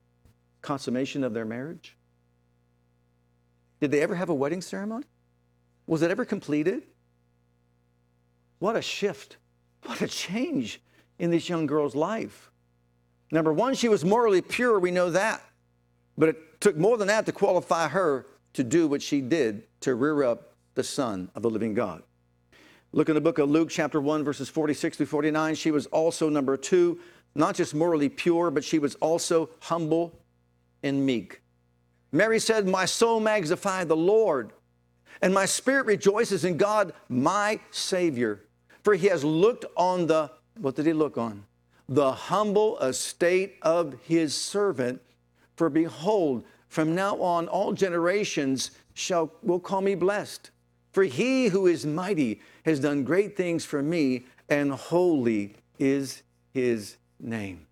[0.60, 1.96] consummation of their marriage?
[3.84, 5.04] Did they ever have a wedding ceremony?
[5.86, 6.84] Was it ever completed?
[8.58, 9.36] What a shift.
[9.82, 10.80] What a change
[11.18, 12.50] in this young girl's life.
[13.30, 15.42] Number one, she was morally pure, we know that.
[16.16, 19.94] But it took more than that to qualify her to do what she did to
[19.94, 22.02] rear up the Son of the living God.
[22.92, 25.56] Look in the book of Luke, chapter 1, verses 46 through 49.
[25.56, 27.00] She was also, number two,
[27.34, 30.22] not just morally pure, but she was also humble
[30.82, 31.42] and meek.
[32.14, 34.52] Mary said, My soul magnifies the Lord,
[35.20, 38.40] and my spirit rejoices in God, my Savior.
[38.82, 41.44] For he has looked on the, what did he look on?
[41.88, 45.00] the humble estate of his servant.
[45.56, 50.50] For behold, from now on all generations shall will call me blessed.
[50.92, 56.22] For he who is mighty has done great things for me, and holy is
[56.52, 57.66] his name.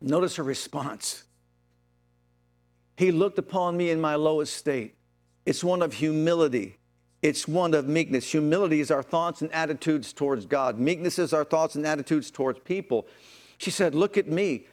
[0.00, 1.24] Notice her response.
[2.96, 4.94] He looked upon me in my lowest state.
[5.46, 6.78] It's one of humility.
[7.22, 8.30] It's one of meekness.
[8.30, 10.78] Humility is our thoughts and attitudes towards God.
[10.78, 13.06] Meekness is our thoughts and attitudes towards people.
[13.58, 14.66] She said, Look at me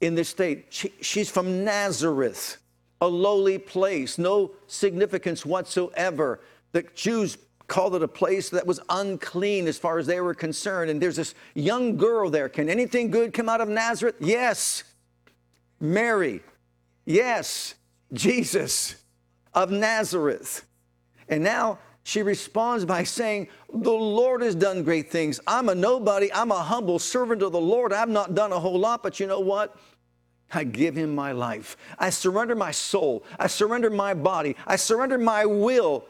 [0.00, 0.66] in this state.
[0.68, 2.58] She, she's from Nazareth,
[3.00, 6.40] a lowly place, no significance whatsoever.
[6.72, 10.90] The Jews called it a place that was unclean as far as they were concerned.
[10.90, 12.48] And there's this young girl there.
[12.48, 14.16] Can anything good come out of Nazareth?
[14.20, 14.84] Yes.
[15.80, 16.42] Mary.
[17.04, 17.74] Yes.
[18.12, 18.96] Jesus
[19.52, 20.64] of Nazareth.
[21.28, 25.40] And now she responds by saying, The Lord has done great things.
[25.46, 26.32] I'm a nobody.
[26.32, 27.92] I'm a humble servant of the Lord.
[27.92, 29.76] I've not done a whole lot, but you know what?
[30.52, 31.76] I give him my life.
[31.98, 33.24] I surrender my soul.
[33.38, 34.54] I surrender my body.
[34.66, 36.04] I surrender my will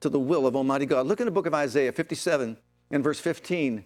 [0.00, 1.06] to the will of Almighty God.
[1.06, 2.56] Look in the book of Isaiah 57
[2.90, 3.84] and verse 15.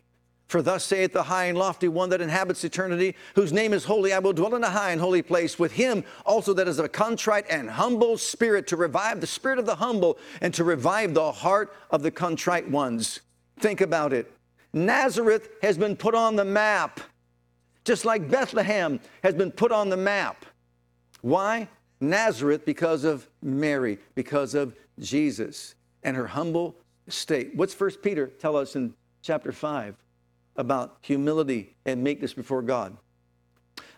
[0.53, 4.13] For thus saith the high and lofty one that inhabits eternity, whose name is holy.
[4.13, 6.91] I will dwell in a high and holy place with him also that is a
[6.91, 11.33] contrite and humble spirit, to revive the spirit of the humble and to revive the
[11.33, 13.23] heart of the contrite ones.
[13.61, 14.31] Think about it.
[14.75, 17.01] Nazareth has been put on the map,
[17.87, 20.45] just like Bethlehem has been put on the map.
[21.23, 21.67] Why?
[21.99, 26.77] Nazareth because of Mary, because of Jesus and her humble
[27.09, 27.57] state.
[27.57, 29.97] What's First Peter tell us in chapter 5
[30.57, 32.97] about humility and meekness before God?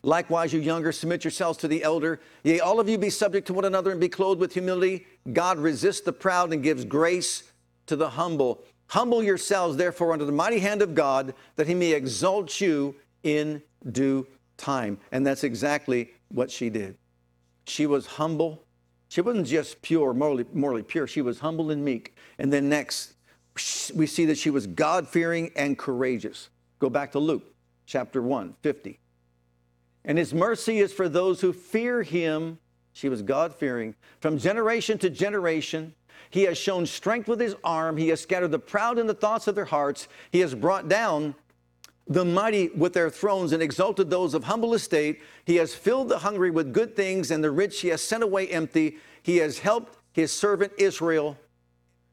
[0.02, 2.20] Likewise, you younger, submit yourselves to the elder.
[2.42, 5.06] Yea, all of you be subject to one another and be clothed with humility.
[5.32, 7.44] God resists the proud and gives grace
[7.86, 8.62] to the humble.
[8.88, 13.62] Humble yourselves, therefore, under the mighty hand of God, that he may exalt you in
[13.92, 14.26] due
[14.58, 14.98] time.
[15.10, 16.98] And that's exactly what she did.
[17.66, 18.64] She was humble
[19.14, 22.16] she wasn't just pure, morally, morally pure, she was humble and meek.
[22.38, 23.13] And then next,
[23.94, 26.48] we see that she was God fearing and courageous.
[26.78, 27.54] Go back to Luke
[27.86, 28.98] chapter 1, 50.
[30.04, 32.58] And his mercy is for those who fear him.
[32.92, 33.94] She was God fearing.
[34.20, 35.94] From generation to generation,
[36.30, 37.96] he has shown strength with his arm.
[37.96, 40.08] He has scattered the proud in the thoughts of their hearts.
[40.30, 41.34] He has brought down
[42.06, 45.22] the mighty with their thrones and exalted those of humble estate.
[45.44, 48.48] He has filled the hungry with good things, and the rich he has sent away
[48.48, 48.98] empty.
[49.22, 51.38] He has helped his servant Israel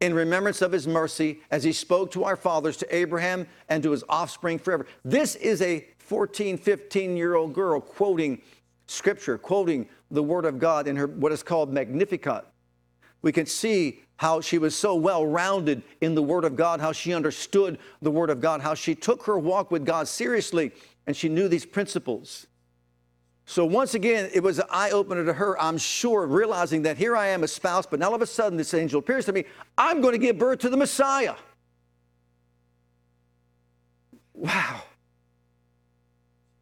[0.01, 3.91] in remembrance of his mercy as he spoke to our fathers, to Abraham, and to
[3.91, 4.85] his offspring forever.
[5.05, 8.41] This is a 14, 15 year old girl quoting
[8.87, 12.45] scripture, quoting the word of God in her what is called Magnificat.
[13.21, 16.91] We can see how she was so well rounded in the Word of God, how
[16.91, 20.71] she understood the Word of God, how she took her walk with God seriously,
[21.07, 22.47] and she knew these principles.
[23.51, 27.17] So, once again, it was an eye opener to her, I'm sure, realizing that here
[27.17, 29.43] I am a spouse, but now all of a sudden this angel appears to me.
[29.77, 31.35] I'm going to give birth to the Messiah.
[34.33, 34.83] Wow.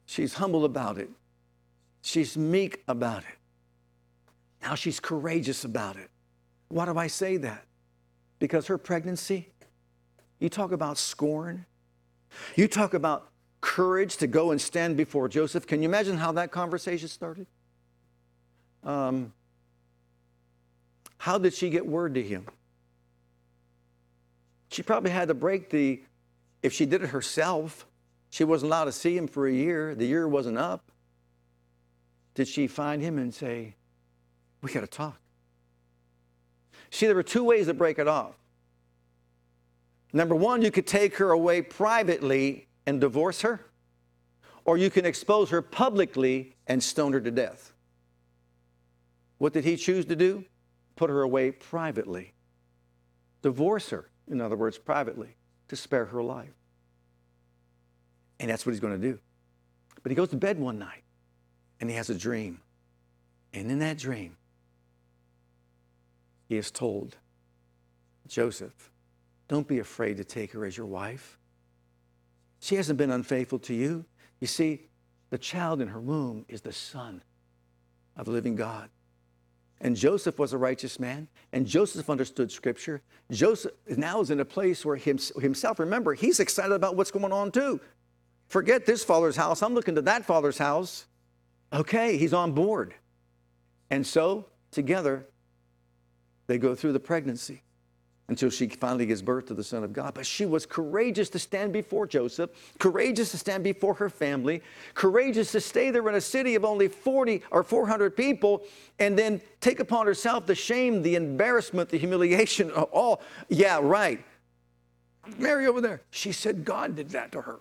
[0.08, 1.12] She's humble about it,
[2.02, 3.38] she's meek about it.
[4.64, 6.10] Now she's courageous about it.
[6.70, 7.66] Why do I say that?
[8.40, 9.50] Because her pregnancy,
[10.40, 11.68] you talk about scorn,
[12.56, 13.29] you talk about
[13.62, 15.68] courage to go and stand before Joseph.
[15.68, 17.48] Can you imagine how that conversation started?
[18.84, 19.34] Um,
[21.18, 22.46] how did she get word to him?
[24.72, 26.02] She probably had to break the,
[26.64, 27.86] if she did it herself,
[28.30, 29.96] she wasn't allowed to see him for a year.
[29.96, 30.92] The year wasn't up.
[32.36, 33.76] Did she find him and say,
[34.62, 35.20] We got to talk?
[36.92, 38.36] See, there were two ways to break it off.
[40.14, 43.62] Number one, you could take her away privately and divorce her,
[44.66, 47.72] or you can expose her publicly and stone her to death.
[49.38, 50.44] What did he choose to do?
[50.96, 52.34] Put her away privately.
[53.44, 56.50] Divorce her, in other words, privately, to spare her life.
[58.40, 59.20] And that's what he's going to do.
[60.02, 61.04] But he goes to bed one night
[61.80, 62.60] and he has a dream.
[63.54, 64.36] And in that dream,
[66.48, 67.18] he is told,
[68.28, 68.92] Joseph,
[69.48, 71.39] don't be afraid to take her as your wife.
[72.60, 74.06] She hasn't been unfaithful to you.
[74.40, 74.88] You see,
[75.30, 77.24] the child in her womb is the son
[78.16, 78.90] of the living God.
[79.82, 83.02] And Joseph was a righteous man, and Joseph understood scripture.
[83.32, 87.52] Joseph now is in a place where himself, remember, he's excited about what's going on
[87.52, 87.80] too.
[88.48, 89.62] Forget this father's house.
[89.62, 91.06] I'm looking to that father's house.
[91.72, 92.94] Okay, he's on board.
[93.90, 95.28] And so, together,
[96.48, 97.62] they go through the pregnancy
[98.30, 100.14] until she finally gives birth to the Son of God.
[100.14, 104.62] But she was courageous to stand before Joseph, courageous to stand before her family,
[104.94, 108.64] courageous to stay there in a city of only 40 or 400 people
[109.00, 113.22] and then take upon herself the shame, the embarrassment, the humiliation, of all.
[113.50, 114.24] Yeah, right.
[115.38, 116.02] Mary over there.
[116.12, 117.60] She said God did that to her.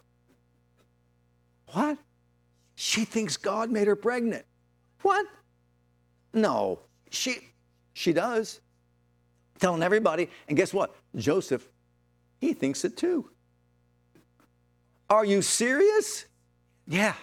[1.73, 1.99] What?
[2.75, 4.45] She thinks God made her pregnant.
[5.03, 5.27] What?
[6.35, 7.39] No, She,
[7.95, 8.61] she does.
[9.59, 10.29] Telling everybody.
[10.49, 10.95] And guess what?
[11.17, 11.69] Joseph,
[12.41, 13.31] he thinks it too.
[15.11, 16.27] Are you serious?
[16.87, 17.15] Yeah.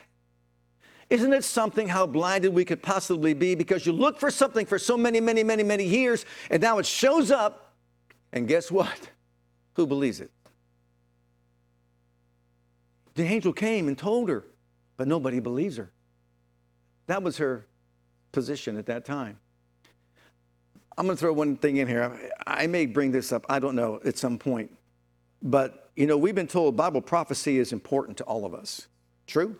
[1.09, 4.79] Isn't it something how blinded we could possibly be because you look for something for
[4.79, 7.73] so many, many, many, many years and now it shows up,
[8.33, 9.09] and guess what?
[9.75, 10.31] Who believes it?
[13.13, 14.45] The angel came and told her,
[14.97, 15.91] but nobody believes her.
[17.07, 17.67] That was her
[18.31, 19.37] position at that time.
[20.97, 22.31] I'm going to throw one thing in here.
[22.47, 24.71] I may bring this up, I don't know, at some point.
[25.41, 28.87] But, you know, we've been told Bible prophecy is important to all of us.
[29.27, 29.57] True?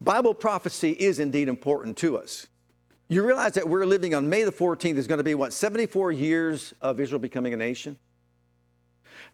[0.00, 2.46] Bible prophecy is indeed important to us.
[3.08, 6.12] You realize that we're living on May the 14th is going to be what, 74
[6.12, 7.98] years of Israel becoming a nation?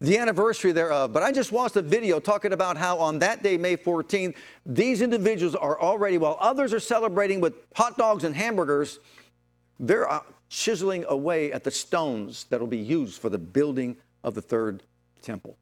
[0.01, 1.13] The anniversary thereof.
[1.13, 4.35] But I just watched a video talking about how on that day, May 14th,
[4.65, 8.99] these individuals are already, while others are celebrating with hot dogs and hamburgers,
[9.79, 14.33] they're uh, chiseling away at the stones that will be used for the building of
[14.33, 14.83] the third
[15.21, 15.57] temple.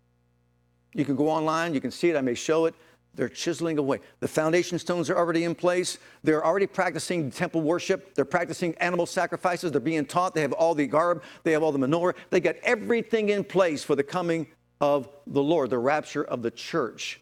[0.94, 2.76] You can go online, you can see it, I may show it.
[3.16, 4.00] They're chiseling away.
[4.20, 5.98] The foundation stones are already in place.
[6.24, 8.14] They're already practicing temple worship.
[8.14, 9.72] They're practicing animal sacrifices.
[9.72, 10.36] They're being taught.
[10.36, 11.24] They have all the garb.
[11.44, 12.14] They have all the menorah.
[12.30, 14.48] They got everything in place for the coming
[14.82, 17.22] of the Lord, the rapture of the church.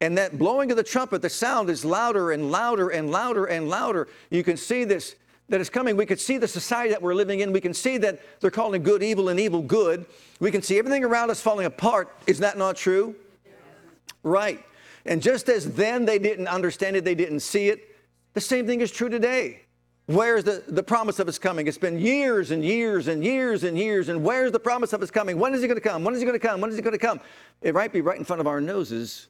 [0.00, 3.68] And that blowing of the trumpet, the sound is louder and louder and louder and
[3.68, 4.06] louder.
[4.30, 5.16] You can see this
[5.48, 5.96] that is coming.
[5.96, 7.52] We can see the society that we're living in.
[7.52, 10.06] We can see that they're calling good evil and evil good.
[10.40, 12.14] We can see everything around us falling apart.
[12.26, 13.14] Is that not true?
[14.22, 14.64] Right.
[15.06, 17.96] And just as then they didn't understand it, they didn't see it,
[18.34, 19.62] the same thing is true today.
[20.06, 21.66] Where's the, the promise of his coming?
[21.66, 24.08] It's been years and years and years and years.
[24.08, 25.38] And where's the promise of his coming?
[25.38, 26.02] When is he going to come?
[26.02, 26.60] When is he going to come?
[26.60, 27.20] When is he going to come?
[27.60, 29.28] It might be right in front of our noses.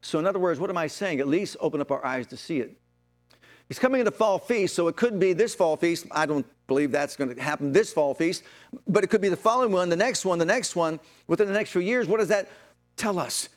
[0.00, 1.20] So, in other words, what am I saying?
[1.20, 2.78] At least open up our eyes to see it.
[3.68, 6.06] He's coming in the fall feast, so it could be this fall feast.
[6.10, 8.44] I don't believe that's going to happen this fall feast,
[8.86, 11.52] but it could be the following one, the next one, the next one, within the
[11.52, 12.06] next few years.
[12.06, 12.48] What does that
[12.96, 13.48] tell us?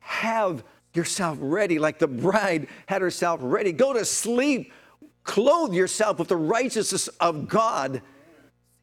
[0.00, 3.72] have yourself ready like the bride had herself ready.
[3.72, 4.72] Go to sleep.
[5.22, 8.02] Clothe yourself with the righteousness of God.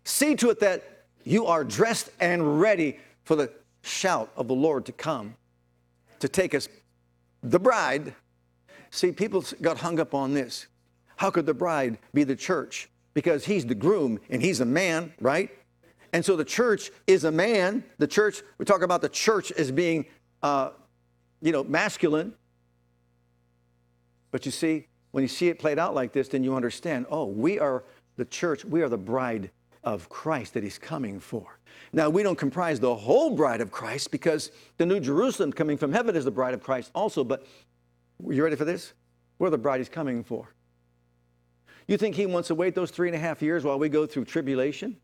[0.05, 0.83] See to it that
[1.25, 5.35] you are dressed and ready for the shout of the Lord to come
[6.19, 6.69] to take us,
[7.43, 8.15] the bride.
[8.97, 10.65] See, people got hung up on this.
[11.17, 12.89] How could the bride be the church?
[13.13, 15.51] Because he's the groom and he's a man, right?
[16.13, 17.83] And so the church is a man.
[17.99, 20.07] The church, we talk about the church as being
[20.41, 20.71] uh,
[21.41, 22.33] you know, masculine.
[24.31, 27.25] But you see, when you see it played out like this, then you understand oh,
[27.25, 27.83] we are
[28.15, 29.51] the church, we are the bride
[29.83, 31.59] of Christ that he's coming for.
[31.93, 35.93] Now, we don't comprise the whole bride of Christ because the New Jerusalem coming from
[35.93, 37.23] heaven is the bride of Christ also.
[37.23, 37.45] But
[38.29, 38.93] you ready for this?
[39.39, 40.53] We're the bride he's coming for.
[41.87, 44.05] You think he wants to wait those three and a half years while we go
[44.05, 44.97] through tribulation?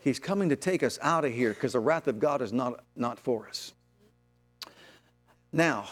[0.00, 2.84] He's coming to take us out of here because the wrath of God is not,
[2.94, 3.72] not for us.
[5.52, 5.88] Now,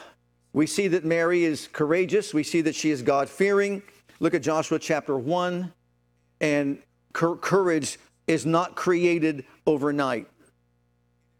[0.52, 2.34] we see that Mary is courageous.
[2.34, 3.82] We see that she is God fearing.
[4.20, 5.72] Look at Joshua chapter 1.
[6.40, 6.78] And
[7.12, 10.28] courage is not created overnight.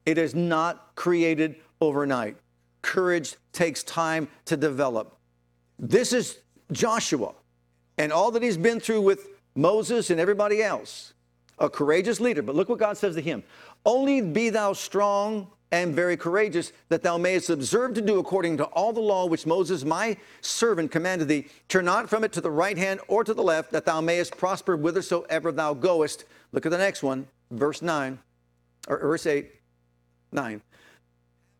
[0.06, 2.36] It is not created overnight.
[2.82, 5.16] Courage takes time to develop.
[5.78, 6.38] This is
[6.70, 7.32] Joshua
[7.98, 11.14] and all that he's been through with Moses and everybody else.
[11.58, 12.42] A courageous leader.
[12.42, 13.42] But look what God says to him
[13.84, 18.64] Only be thou strong and very courageous, that thou mayest observe to do according to
[18.64, 21.46] all the law which Moses my servant commanded thee.
[21.68, 24.36] Turn not from it to the right hand or to the left, that thou mayest
[24.36, 26.26] prosper whithersoever thou goest.
[26.52, 28.18] Look at the next one, verse 9,
[28.86, 29.50] or verse 8,
[30.30, 30.60] 9.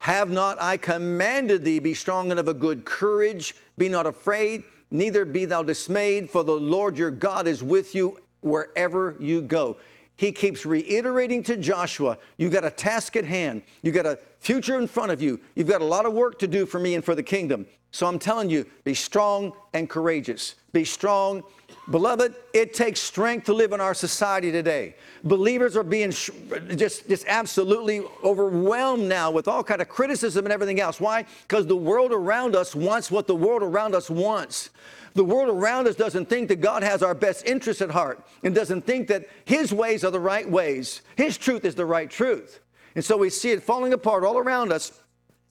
[0.02, 4.64] Have not I commanded thee, be strong and of a good courage, be not afraid,
[4.90, 9.76] neither be thou dismayed, for the Lord your God is with you wherever you go
[10.22, 13.60] he keeps reiterating to Joshua, you've got a task at hand.
[13.82, 15.40] You've got a future in front of you.
[15.56, 17.66] You've got a lot of work to do for me and for the kingdom.
[17.90, 20.54] So I'm telling you, be strong and courageous.
[20.72, 21.42] Be strong.
[21.90, 24.94] Beloved, it takes strength to live in our society today.
[25.24, 30.80] Believers are being just, just absolutely overwhelmed now with all kind of criticism and everything
[30.80, 31.00] else.
[31.00, 31.26] Why?
[31.48, 34.70] Because the world around us wants what the world around us wants.
[35.14, 38.54] The world around us doesn't think that God has our best interests at heart and
[38.54, 41.02] doesn't think that His ways are the right ways.
[41.16, 42.60] His truth is the right truth.
[42.94, 44.92] And so we see it falling apart all around us.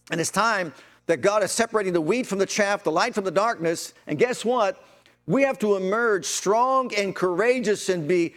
[0.10, 0.74] And it's time
[1.06, 3.94] that God is separating the wheat from the chaff, the light from the darkness.
[4.08, 4.84] And guess what?
[5.28, 8.36] We have to emerge strong and courageous and be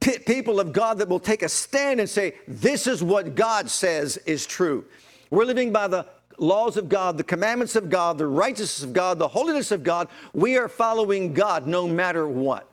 [0.00, 4.16] people of God that will take a stand and say, This is what God says
[4.18, 4.84] is true.
[5.30, 6.06] We're living by the
[6.38, 10.08] laws of God, the commandments of God, the righteousness of God, the holiness of God.
[10.32, 12.70] We are following God no matter what.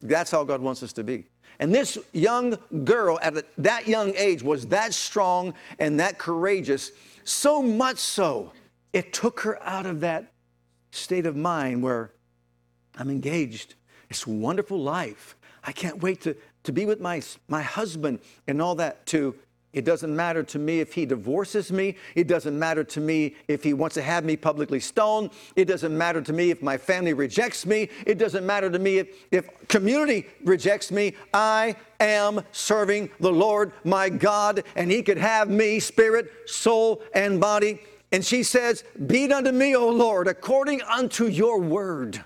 [0.00, 1.26] That's how God wants us to be.
[1.58, 6.90] And this young girl at that young age was that strong and that courageous,
[7.24, 8.52] so much so,
[8.92, 10.32] it took her out of that
[10.90, 12.12] state of mind where
[12.96, 13.74] I'm engaged.
[14.10, 15.36] It's a wonderful life.
[15.64, 19.34] I can't wait to, to be with my, my husband and all that, to
[19.72, 21.96] it doesn't matter to me if he divorces me.
[22.14, 25.30] It doesn't matter to me if he wants to have me publicly stoned.
[25.56, 27.88] It doesn't matter to me if my family rejects me.
[28.06, 31.14] It doesn't matter to me if, if community rejects me.
[31.32, 37.40] I am serving the Lord my God, and he could have me, spirit, soul, and
[37.40, 37.80] body.
[38.12, 42.22] And she says, Be it unto me, O Lord, according unto your word.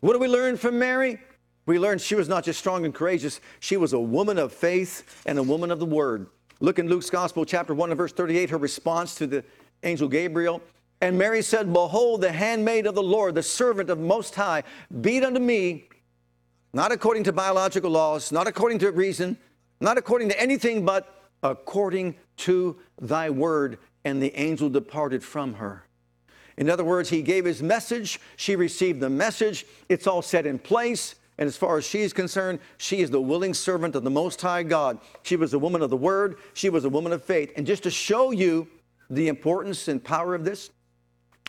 [0.00, 1.20] What do we learn from Mary?
[1.64, 5.22] We learned she was not just strong and courageous, she was a woman of faith
[5.26, 6.26] and a woman of the word.
[6.60, 9.44] Look in Luke's Gospel, chapter 1 and verse 38, her response to the
[9.82, 10.60] angel Gabriel.
[11.00, 14.62] And Mary said, Behold, the handmaid of the Lord, the servant of Most High,
[15.00, 15.88] be it unto me,
[16.72, 19.36] not according to biological laws, not according to reason,
[19.80, 23.78] not according to anything, but according to thy word.
[24.04, 25.86] And the angel departed from her.
[26.56, 30.58] In other words, he gave his message, she received the message, it's all set in
[30.58, 31.16] place.
[31.38, 34.62] And as far as she's concerned, she is the willing servant of the Most High
[34.62, 34.98] God.
[35.22, 37.52] She was a woman of the Word, she was a woman of faith.
[37.56, 38.68] And just to show you
[39.08, 40.70] the importance and power of this,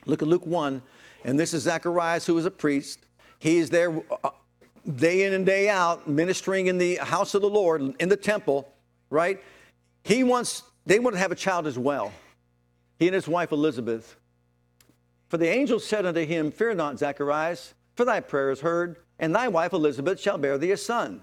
[0.06, 0.82] look at Luke 1.
[1.26, 3.00] And this is Zacharias, who is a priest.
[3.40, 4.30] He is there uh,
[4.96, 8.68] day in and day out ministering in the house of the Lord, in the temple,
[9.10, 9.42] right?
[10.04, 12.12] He wants, they want to have a child as well.
[13.00, 14.18] He and his wife Elizabeth.
[15.28, 19.34] For the angel said unto him, Fear not, Zacharias, for thy prayer is heard and
[19.34, 21.22] thy wife Elizabeth shall bear thee a son.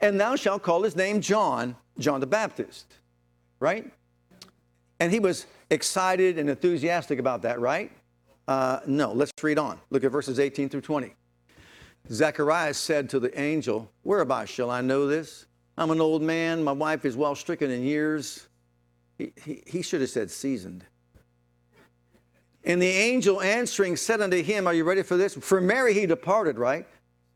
[0.00, 2.94] And thou shalt call his name John, John the Baptist.
[3.58, 3.92] Right?
[5.00, 7.90] And he was excited and enthusiastic about that, right?
[8.46, 9.80] Uh, no, let's read on.
[9.90, 11.12] Look at verses 18 through 20.
[12.12, 15.46] Zacharias said to the angel, Whereby shall I know this?
[15.76, 16.62] I'm an old man.
[16.62, 18.46] My wife is well stricken in years.
[19.18, 20.84] He, he, he should have said seasoned.
[22.62, 25.34] And the angel answering said unto him, Are you ready for this?
[25.34, 26.86] For Mary he departed, right?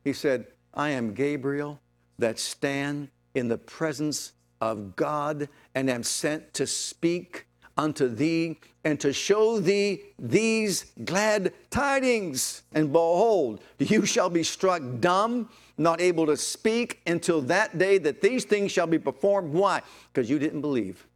[0.05, 1.81] He said, I am Gabriel
[2.19, 7.47] that stand in the presence of God and am sent to speak
[7.77, 12.63] unto thee and to show thee these glad tidings.
[12.73, 18.21] And behold, you shall be struck dumb, not able to speak until that day that
[18.21, 19.53] these things shall be performed.
[19.53, 19.83] Why?
[20.13, 21.07] Because you didn't believe.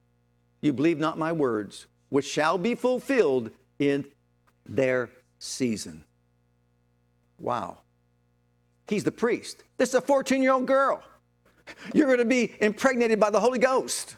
[0.60, 4.04] You believe not my words, which shall be fulfilled in
[4.66, 6.04] their season.
[7.38, 7.78] Wow.
[8.88, 9.64] He's the priest.
[9.76, 11.02] This is a 14 year old girl.
[11.94, 14.16] You're going to be impregnated by the Holy Ghost.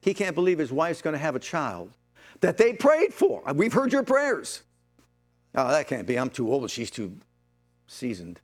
[0.00, 1.90] He can't believe his wife's going to have a child
[2.40, 3.42] that they prayed for.
[3.54, 4.62] We've heard your prayers.
[5.54, 6.18] Oh, that can't be.
[6.18, 6.70] I'm too old.
[6.70, 7.16] She's too
[7.86, 8.40] seasoned.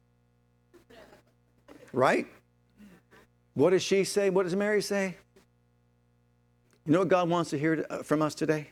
[1.92, 2.26] Right?
[3.54, 4.28] What does she say?
[4.28, 5.16] What does Mary say?
[6.84, 8.70] You know what God wants to hear uh, from us today?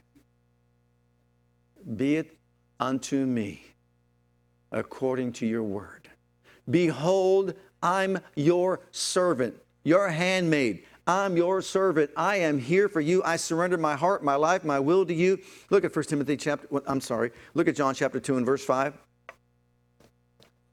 [1.96, 2.36] Be it
[2.78, 3.64] unto me
[4.75, 6.11] according to your word.
[6.68, 9.55] Behold, I'm your servant,
[9.85, 10.85] your handmaid.
[11.07, 12.11] I'm your servant.
[12.16, 13.22] I am here for you.
[13.25, 15.39] I surrender my heart, my life, my will to you.
[15.70, 18.95] Look at 1 Timothy chapter, I'm sorry, look at John chapter 2 and verse 5.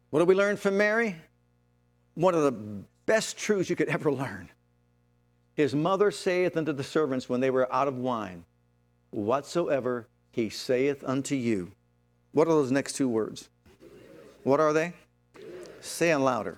[0.10, 1.16] What do we learn from Mary?
[2.16, 4.50] One of the best truths you could ever learn.
[5.54, 8.46] His mother saith unto the servants when they were out of wine,
[9.12, 11.74] Whatsoever he saith unto you.
[12.32, 13.50] What are those next two words?
[14.44, 14.94] What are they?
[15.82, 16.58] Say it louder.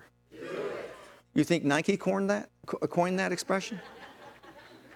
[1.33, 3.79] You think Nike coined that, coined that expression?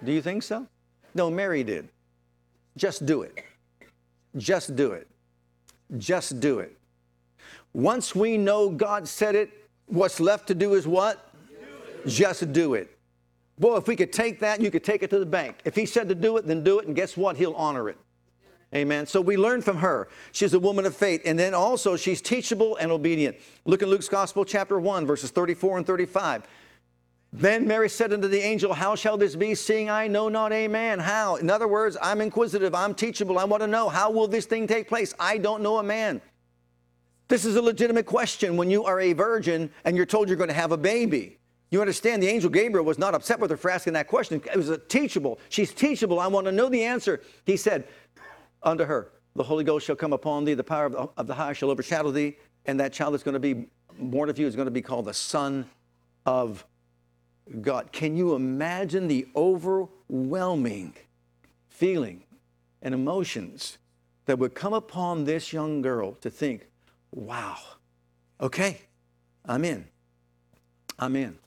[0.03, 0.67] Do you think so?
[1.15, 1.89] No, Mary did.
[2.77, 3.43] Just do it.
[4.35, 5.07] Just do it.
[5.97, 6.77] Just do it.
[7.73, 9.49] Once we know God said it,
[9.87, 11.33] what's left to do is what?
[12.05, 12.95] Do Just do it.
[13.57, 15.57] Boy, if we could take that, you could take it to the bank.
[15.65, 17.37] If He said to do it, then do it, and guess what?
[17.37, 17.97] He'll honor it.
[18.75, 19.05] Amen.
[19.05, 20.09] So we learn from her.
[20.33, 21.21] She's a woman of faith.
[21.25, 23.37] And then also she's teachable and obedient.
[23.65, 26.43] Look in Luke's Gospel, chapter 1, verses 34 and 35.
[27.31, 30.67] Then Mary said unto the angel, How shall this be, seeing I know not a
[30.67, 30.99] man?
[30.99, 31.35] How?
[31.35, 34.65] In other words, I'm inquisitive, I'm teachable, I want to know how will this thing
[34.65, 35.13] take place?
[35.19, 36.21] I don't know a man.
[37.27, 40.47] This is a legitimate question when you are a virgin and you're told you're going
[40.49, 41.37] to have a baby.
[41.69, 44.41] You understand, the angel Gabriel was not upset with her for asking that question.
[44.45, 45.37] It was teachable.
[45.49, 46.21] She's teachable.
[46.21, 47.21] I want to know the answer.
[47.45, 47.85] He said,
[48.63, 49.11] unto her.
[49.35, 51.69] The Holy Ghost shall come upon thee, the power of the, of the high shall
[51.69, 53.67] overshadow thee, and that child that's going to be
[53.99, 55.65] born of you is going to be called the Son
[56.25, 56.65] of
[57.61, 57.91] God.
[57.91, 60.93] Can you imagine the overwhelming
[61.77, 62.23] feeling,
[62.81, 63.77] and emotions
[64.25, 66.67] that would come upon this young girl to think,
[67.11, 67.55] wow,
[68.41, 68.81] okay,
[69.45, 69.87] I'm in.
[70.97, 71.37] I'm in.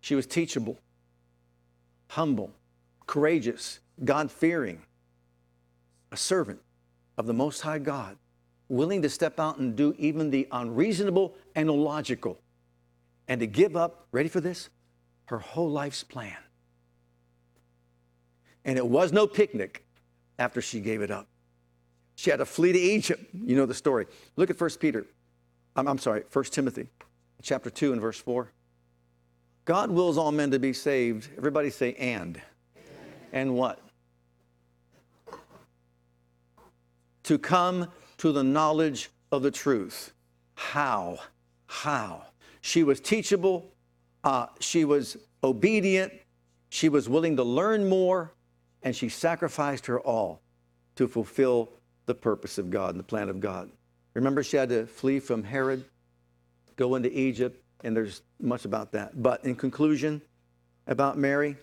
[0.00, 0.78] She was teachable,
[2.10, 2.52] humble,
[3.08, 4.82] courageous, God fearing,
[6.14, 6.60] a servant
[7.18, 8.16] of the Most High God,
[8.68, 12.40] willing to step out and do even the unreasonable and illogical,
[13.26, 14.70] and to give up, ready for this,
[15.26, 16.36] her whole life's plan.
[18.64, 19.84] And it was no picnic
[20.38, 21.26] after she gave it up.
[22.14, 23.24] She had to flee to Egypt.
[23.34, 24.06] You know the story.
[24.36, 25.06] Look at 1 Peter.
[25.74, 26.88] I'm, I'm sorry, 1 Timothy
[27.42, 28.52] chapter 2 and verse 4.
[29.64, 31.28] God wills all men to be saved.
[31.36, 32.40] Everybody say, and.
[33.32, 33.80] And what?
[37.24, 40.12] To come to the knowledge of the truth.
[40.54, 41.18] How?
[41.66, 42.22] How?
[42.60, 43.72] She was teachable.
[44.22, 46.12] Uh, she was obedient.
[46.70, 48.32] She was willing to learn more.
[48.82, 50.40] And she sacrificed her all
[50.96, 51.70] to fulfill
[52.06, 53.70] the purpose of God and the plan of God.
[54.14, 55.84] Remember, she had to flee from Herod,
[56.76, 59.22] go into Egypt, and there's much about that.
[59.22, 60.22] But in conclusion,
[60.86, 61.56] about Mary,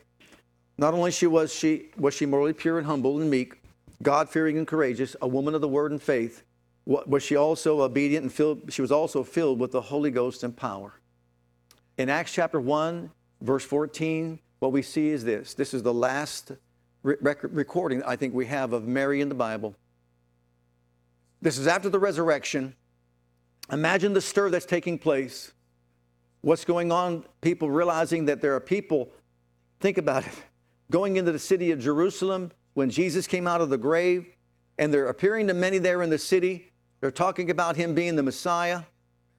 [0.78, 3.61] not only she was she was she morally pure and humble and meek,
[4.02, 6.44] God-fearing and courageous, a woman of the word and faith,
[6.86, 10.56] was she also obedient and filled, she was also filled with the Holy Ghost and
[10.56, 10.94] power.
[11.98, 15.54] In Acts chapter 1, verse 14, what we see is this.
[15.54, 16.52] This is the last
[17.04, 19.76] recording I think we have of Mary in the Bible.
[21.42, 22.76] This is after the resurrection.
[23.72, 25.52] Imagine the stir that's taking place.
[26.42, 27.26] What's going on?
[27.42, 29.12] People realizing that there are people,
[29.80, 30.34] think about it,
[30.90, 34.28] going into the city of Jerusalem when Jesus came out of the grave,
[34.78, 36.72] and they're appearing to many there in the city.
[37.00, 38.82] They're talking about him being the Messiah.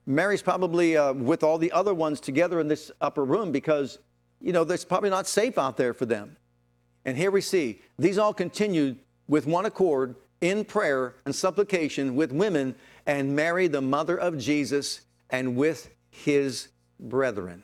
[0.05, 3.99] Mary's probably uh, with all the other ones together in this upper room because,
[4.41, 6.37] you know, it's probably not safe out there for them.
[7.05, 12.31] And here we see these all continued with one accord in prayer and supplication with
[12.31, 12.75] women
[13.05, 16.69] and Mary, the mother of Jesus, and with his
[16.99, 17.63] brethren.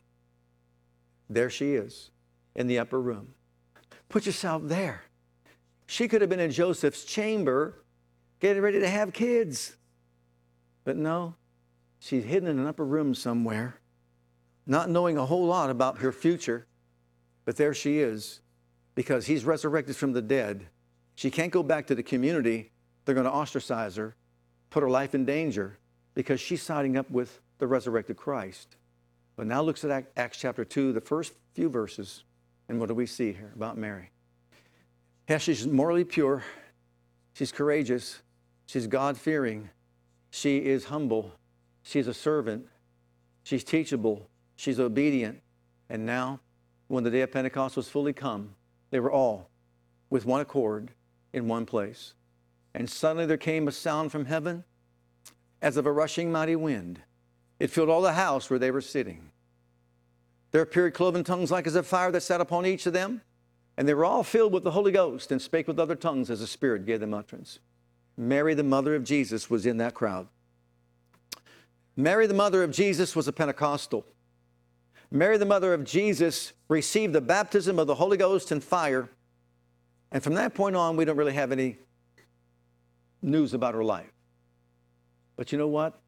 [1.30, 2.10] There she is
[2.56, 3.36] in the upper room.
[4.08, 5.04] Put yourself there.
[5.90, 7.84] She could have been in Joseph's chamber
[8.40, 9.76] getting ready to have kids.
[10.84, 11.36] But no,
[11.98, 13.80] she's hidden in an upper room somewhere,
[14.68, 16.68] not knowing a whole lot about her future.
[17.44, 18.42] But there she is
[18.94, 20.68] because he's resurrected from the dead
[21.20, 22.72] she can't go back to the community.
[23.04, 24.16] They're going to ostracize her,
[24.70, 25.78] put her life in danger
[26.14, 28.78] because she's siding up with the resurrected Christ.
[29.36, 32.24] But now looks at Acts chapter 2, the first few verses,
[32.70, 34.12] and what do we see here about Mary?
[35.30, 36.44] Yeah, she's morally pure,
[37.34, 38.24] she's courageous,
[38.66, 39.70] she's God fearing,
[40.32, 41.34] she is humble,
[41.84, 42.66] she's a servant,
[43.44, 45.40] she's teachable, she's obedient.
[45.88, 46.40] And now,
[46.88, 48.56] when the day of Pentecost was fully come,
[48.90, 49.52] they were all
[50.10, 50.90] with one accord
[51.32, 52.16] in one place.
[52.74, 54.64] And suddenly there came a sound from heaven
[55.62, 57.02] as of a rushing mighty wind.
[57.60, 59.30] It filled all the house where they were sitting.
[60.50, 63.22] There appeared cloven tongues like as of fire that sat upon each of them,
[63.80, 66.42] and they were all filled with the Holy Ghost and spake with other tongues as
[66.42, 67.58] the Spirit gave them utterance.
[68.16, 70.28] Mary, the mother of Jesus, was in that crowd.
[71.96, 74.06] Mary, the mother of Jesus, was a Pentecostal.
[75.10, 79.10] Mary, the mother of Jesus, received the baptism of the Holy Ghost and fire
[80.12, 81.78] and from that point on, we don't really have any
[83.22, 84.12] news about her life.
[85.36, 86.00] But you know what?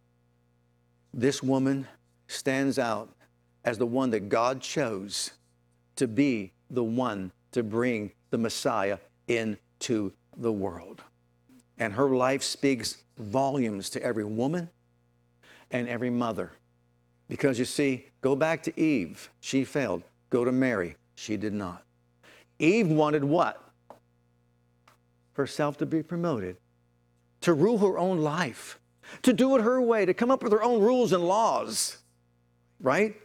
[1.14, 1.88] This woman
[2.28, 3.10] stands out
[3.64, 5.32] as the one that God chose
[5.98, 8.98] to be the one to bring the Messiah
[9.28, 11.04] into the world.
[11.78, 14.70] And her life speaks volumes to every woman
[15.72, 16.52] and every mother.
[17.28, 20.04] Because you see, go back to Eve, she failed.
[20.30, 21.84] Go to Mary, she did not.
[22.60, 23.72] Eve wanted what?
[25.34, 26.58] herself to be promoted,
[27.42, 28.80] to rule her own life,
[29.24, 31.98] to do it her way, to come up with her own rules and laws,
[32.80, 33.16] right?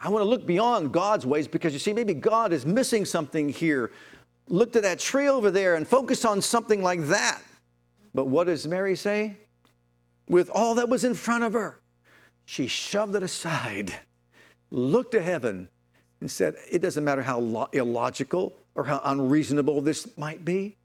[0.00, 3.48] I want to look beyond God's ways because you see, maybe God is missing something
[3.48, 3.90] here.
[4.48, 7.42] Look to that tree over there and focus on something like that.
[8.14, 9.36] But what does Mary say?
[10.28, 11.80] With all that was in front of her,
[12.44, 13.94] she shoved it aside,
[14.70, 15.68] looked to heaven,
[16.20, 20.76] and said, It doesn't matter how illogical or how unreasonable this might be.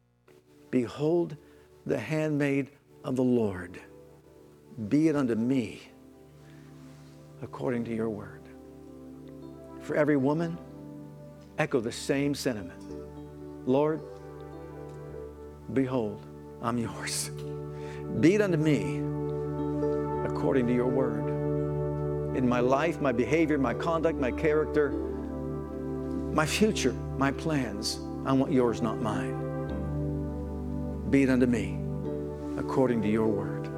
[0.72, 1.38] Behold,
[1.86, 2.72] the handmaid
[3.04, 3.80] of the Lord.
[4.90, 5.82] Be it unto me
[7.42, 8.43] according to your word.
[9.84, 10.58] For every woman,
[11.58, 12.82] echo the same sentiment.
[13.66, 14.02] Lord,
[15.74, 16.26] behold,
[16.62, 17.30] I'm yours.
[18.20, 19.00] Be it unto me
[20.26, 22.38] according to your word.
[22.38, 28.52] In my life, my behavior, my conduct, my character, my future, my plans, I want
[28.52, 29.40] yours, not mine.
[31.10, 31.78] be it unto me
[32.58, 33.70] according to your word.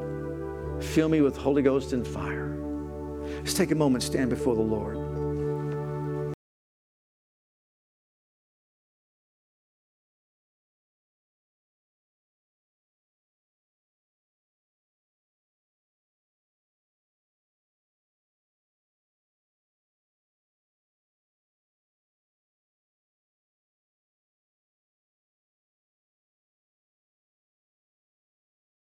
[0.83, 2.57] Fill me with Holy Ghost and fire.
[3.39, 5.04] Let's take a moment, stand before the Lord.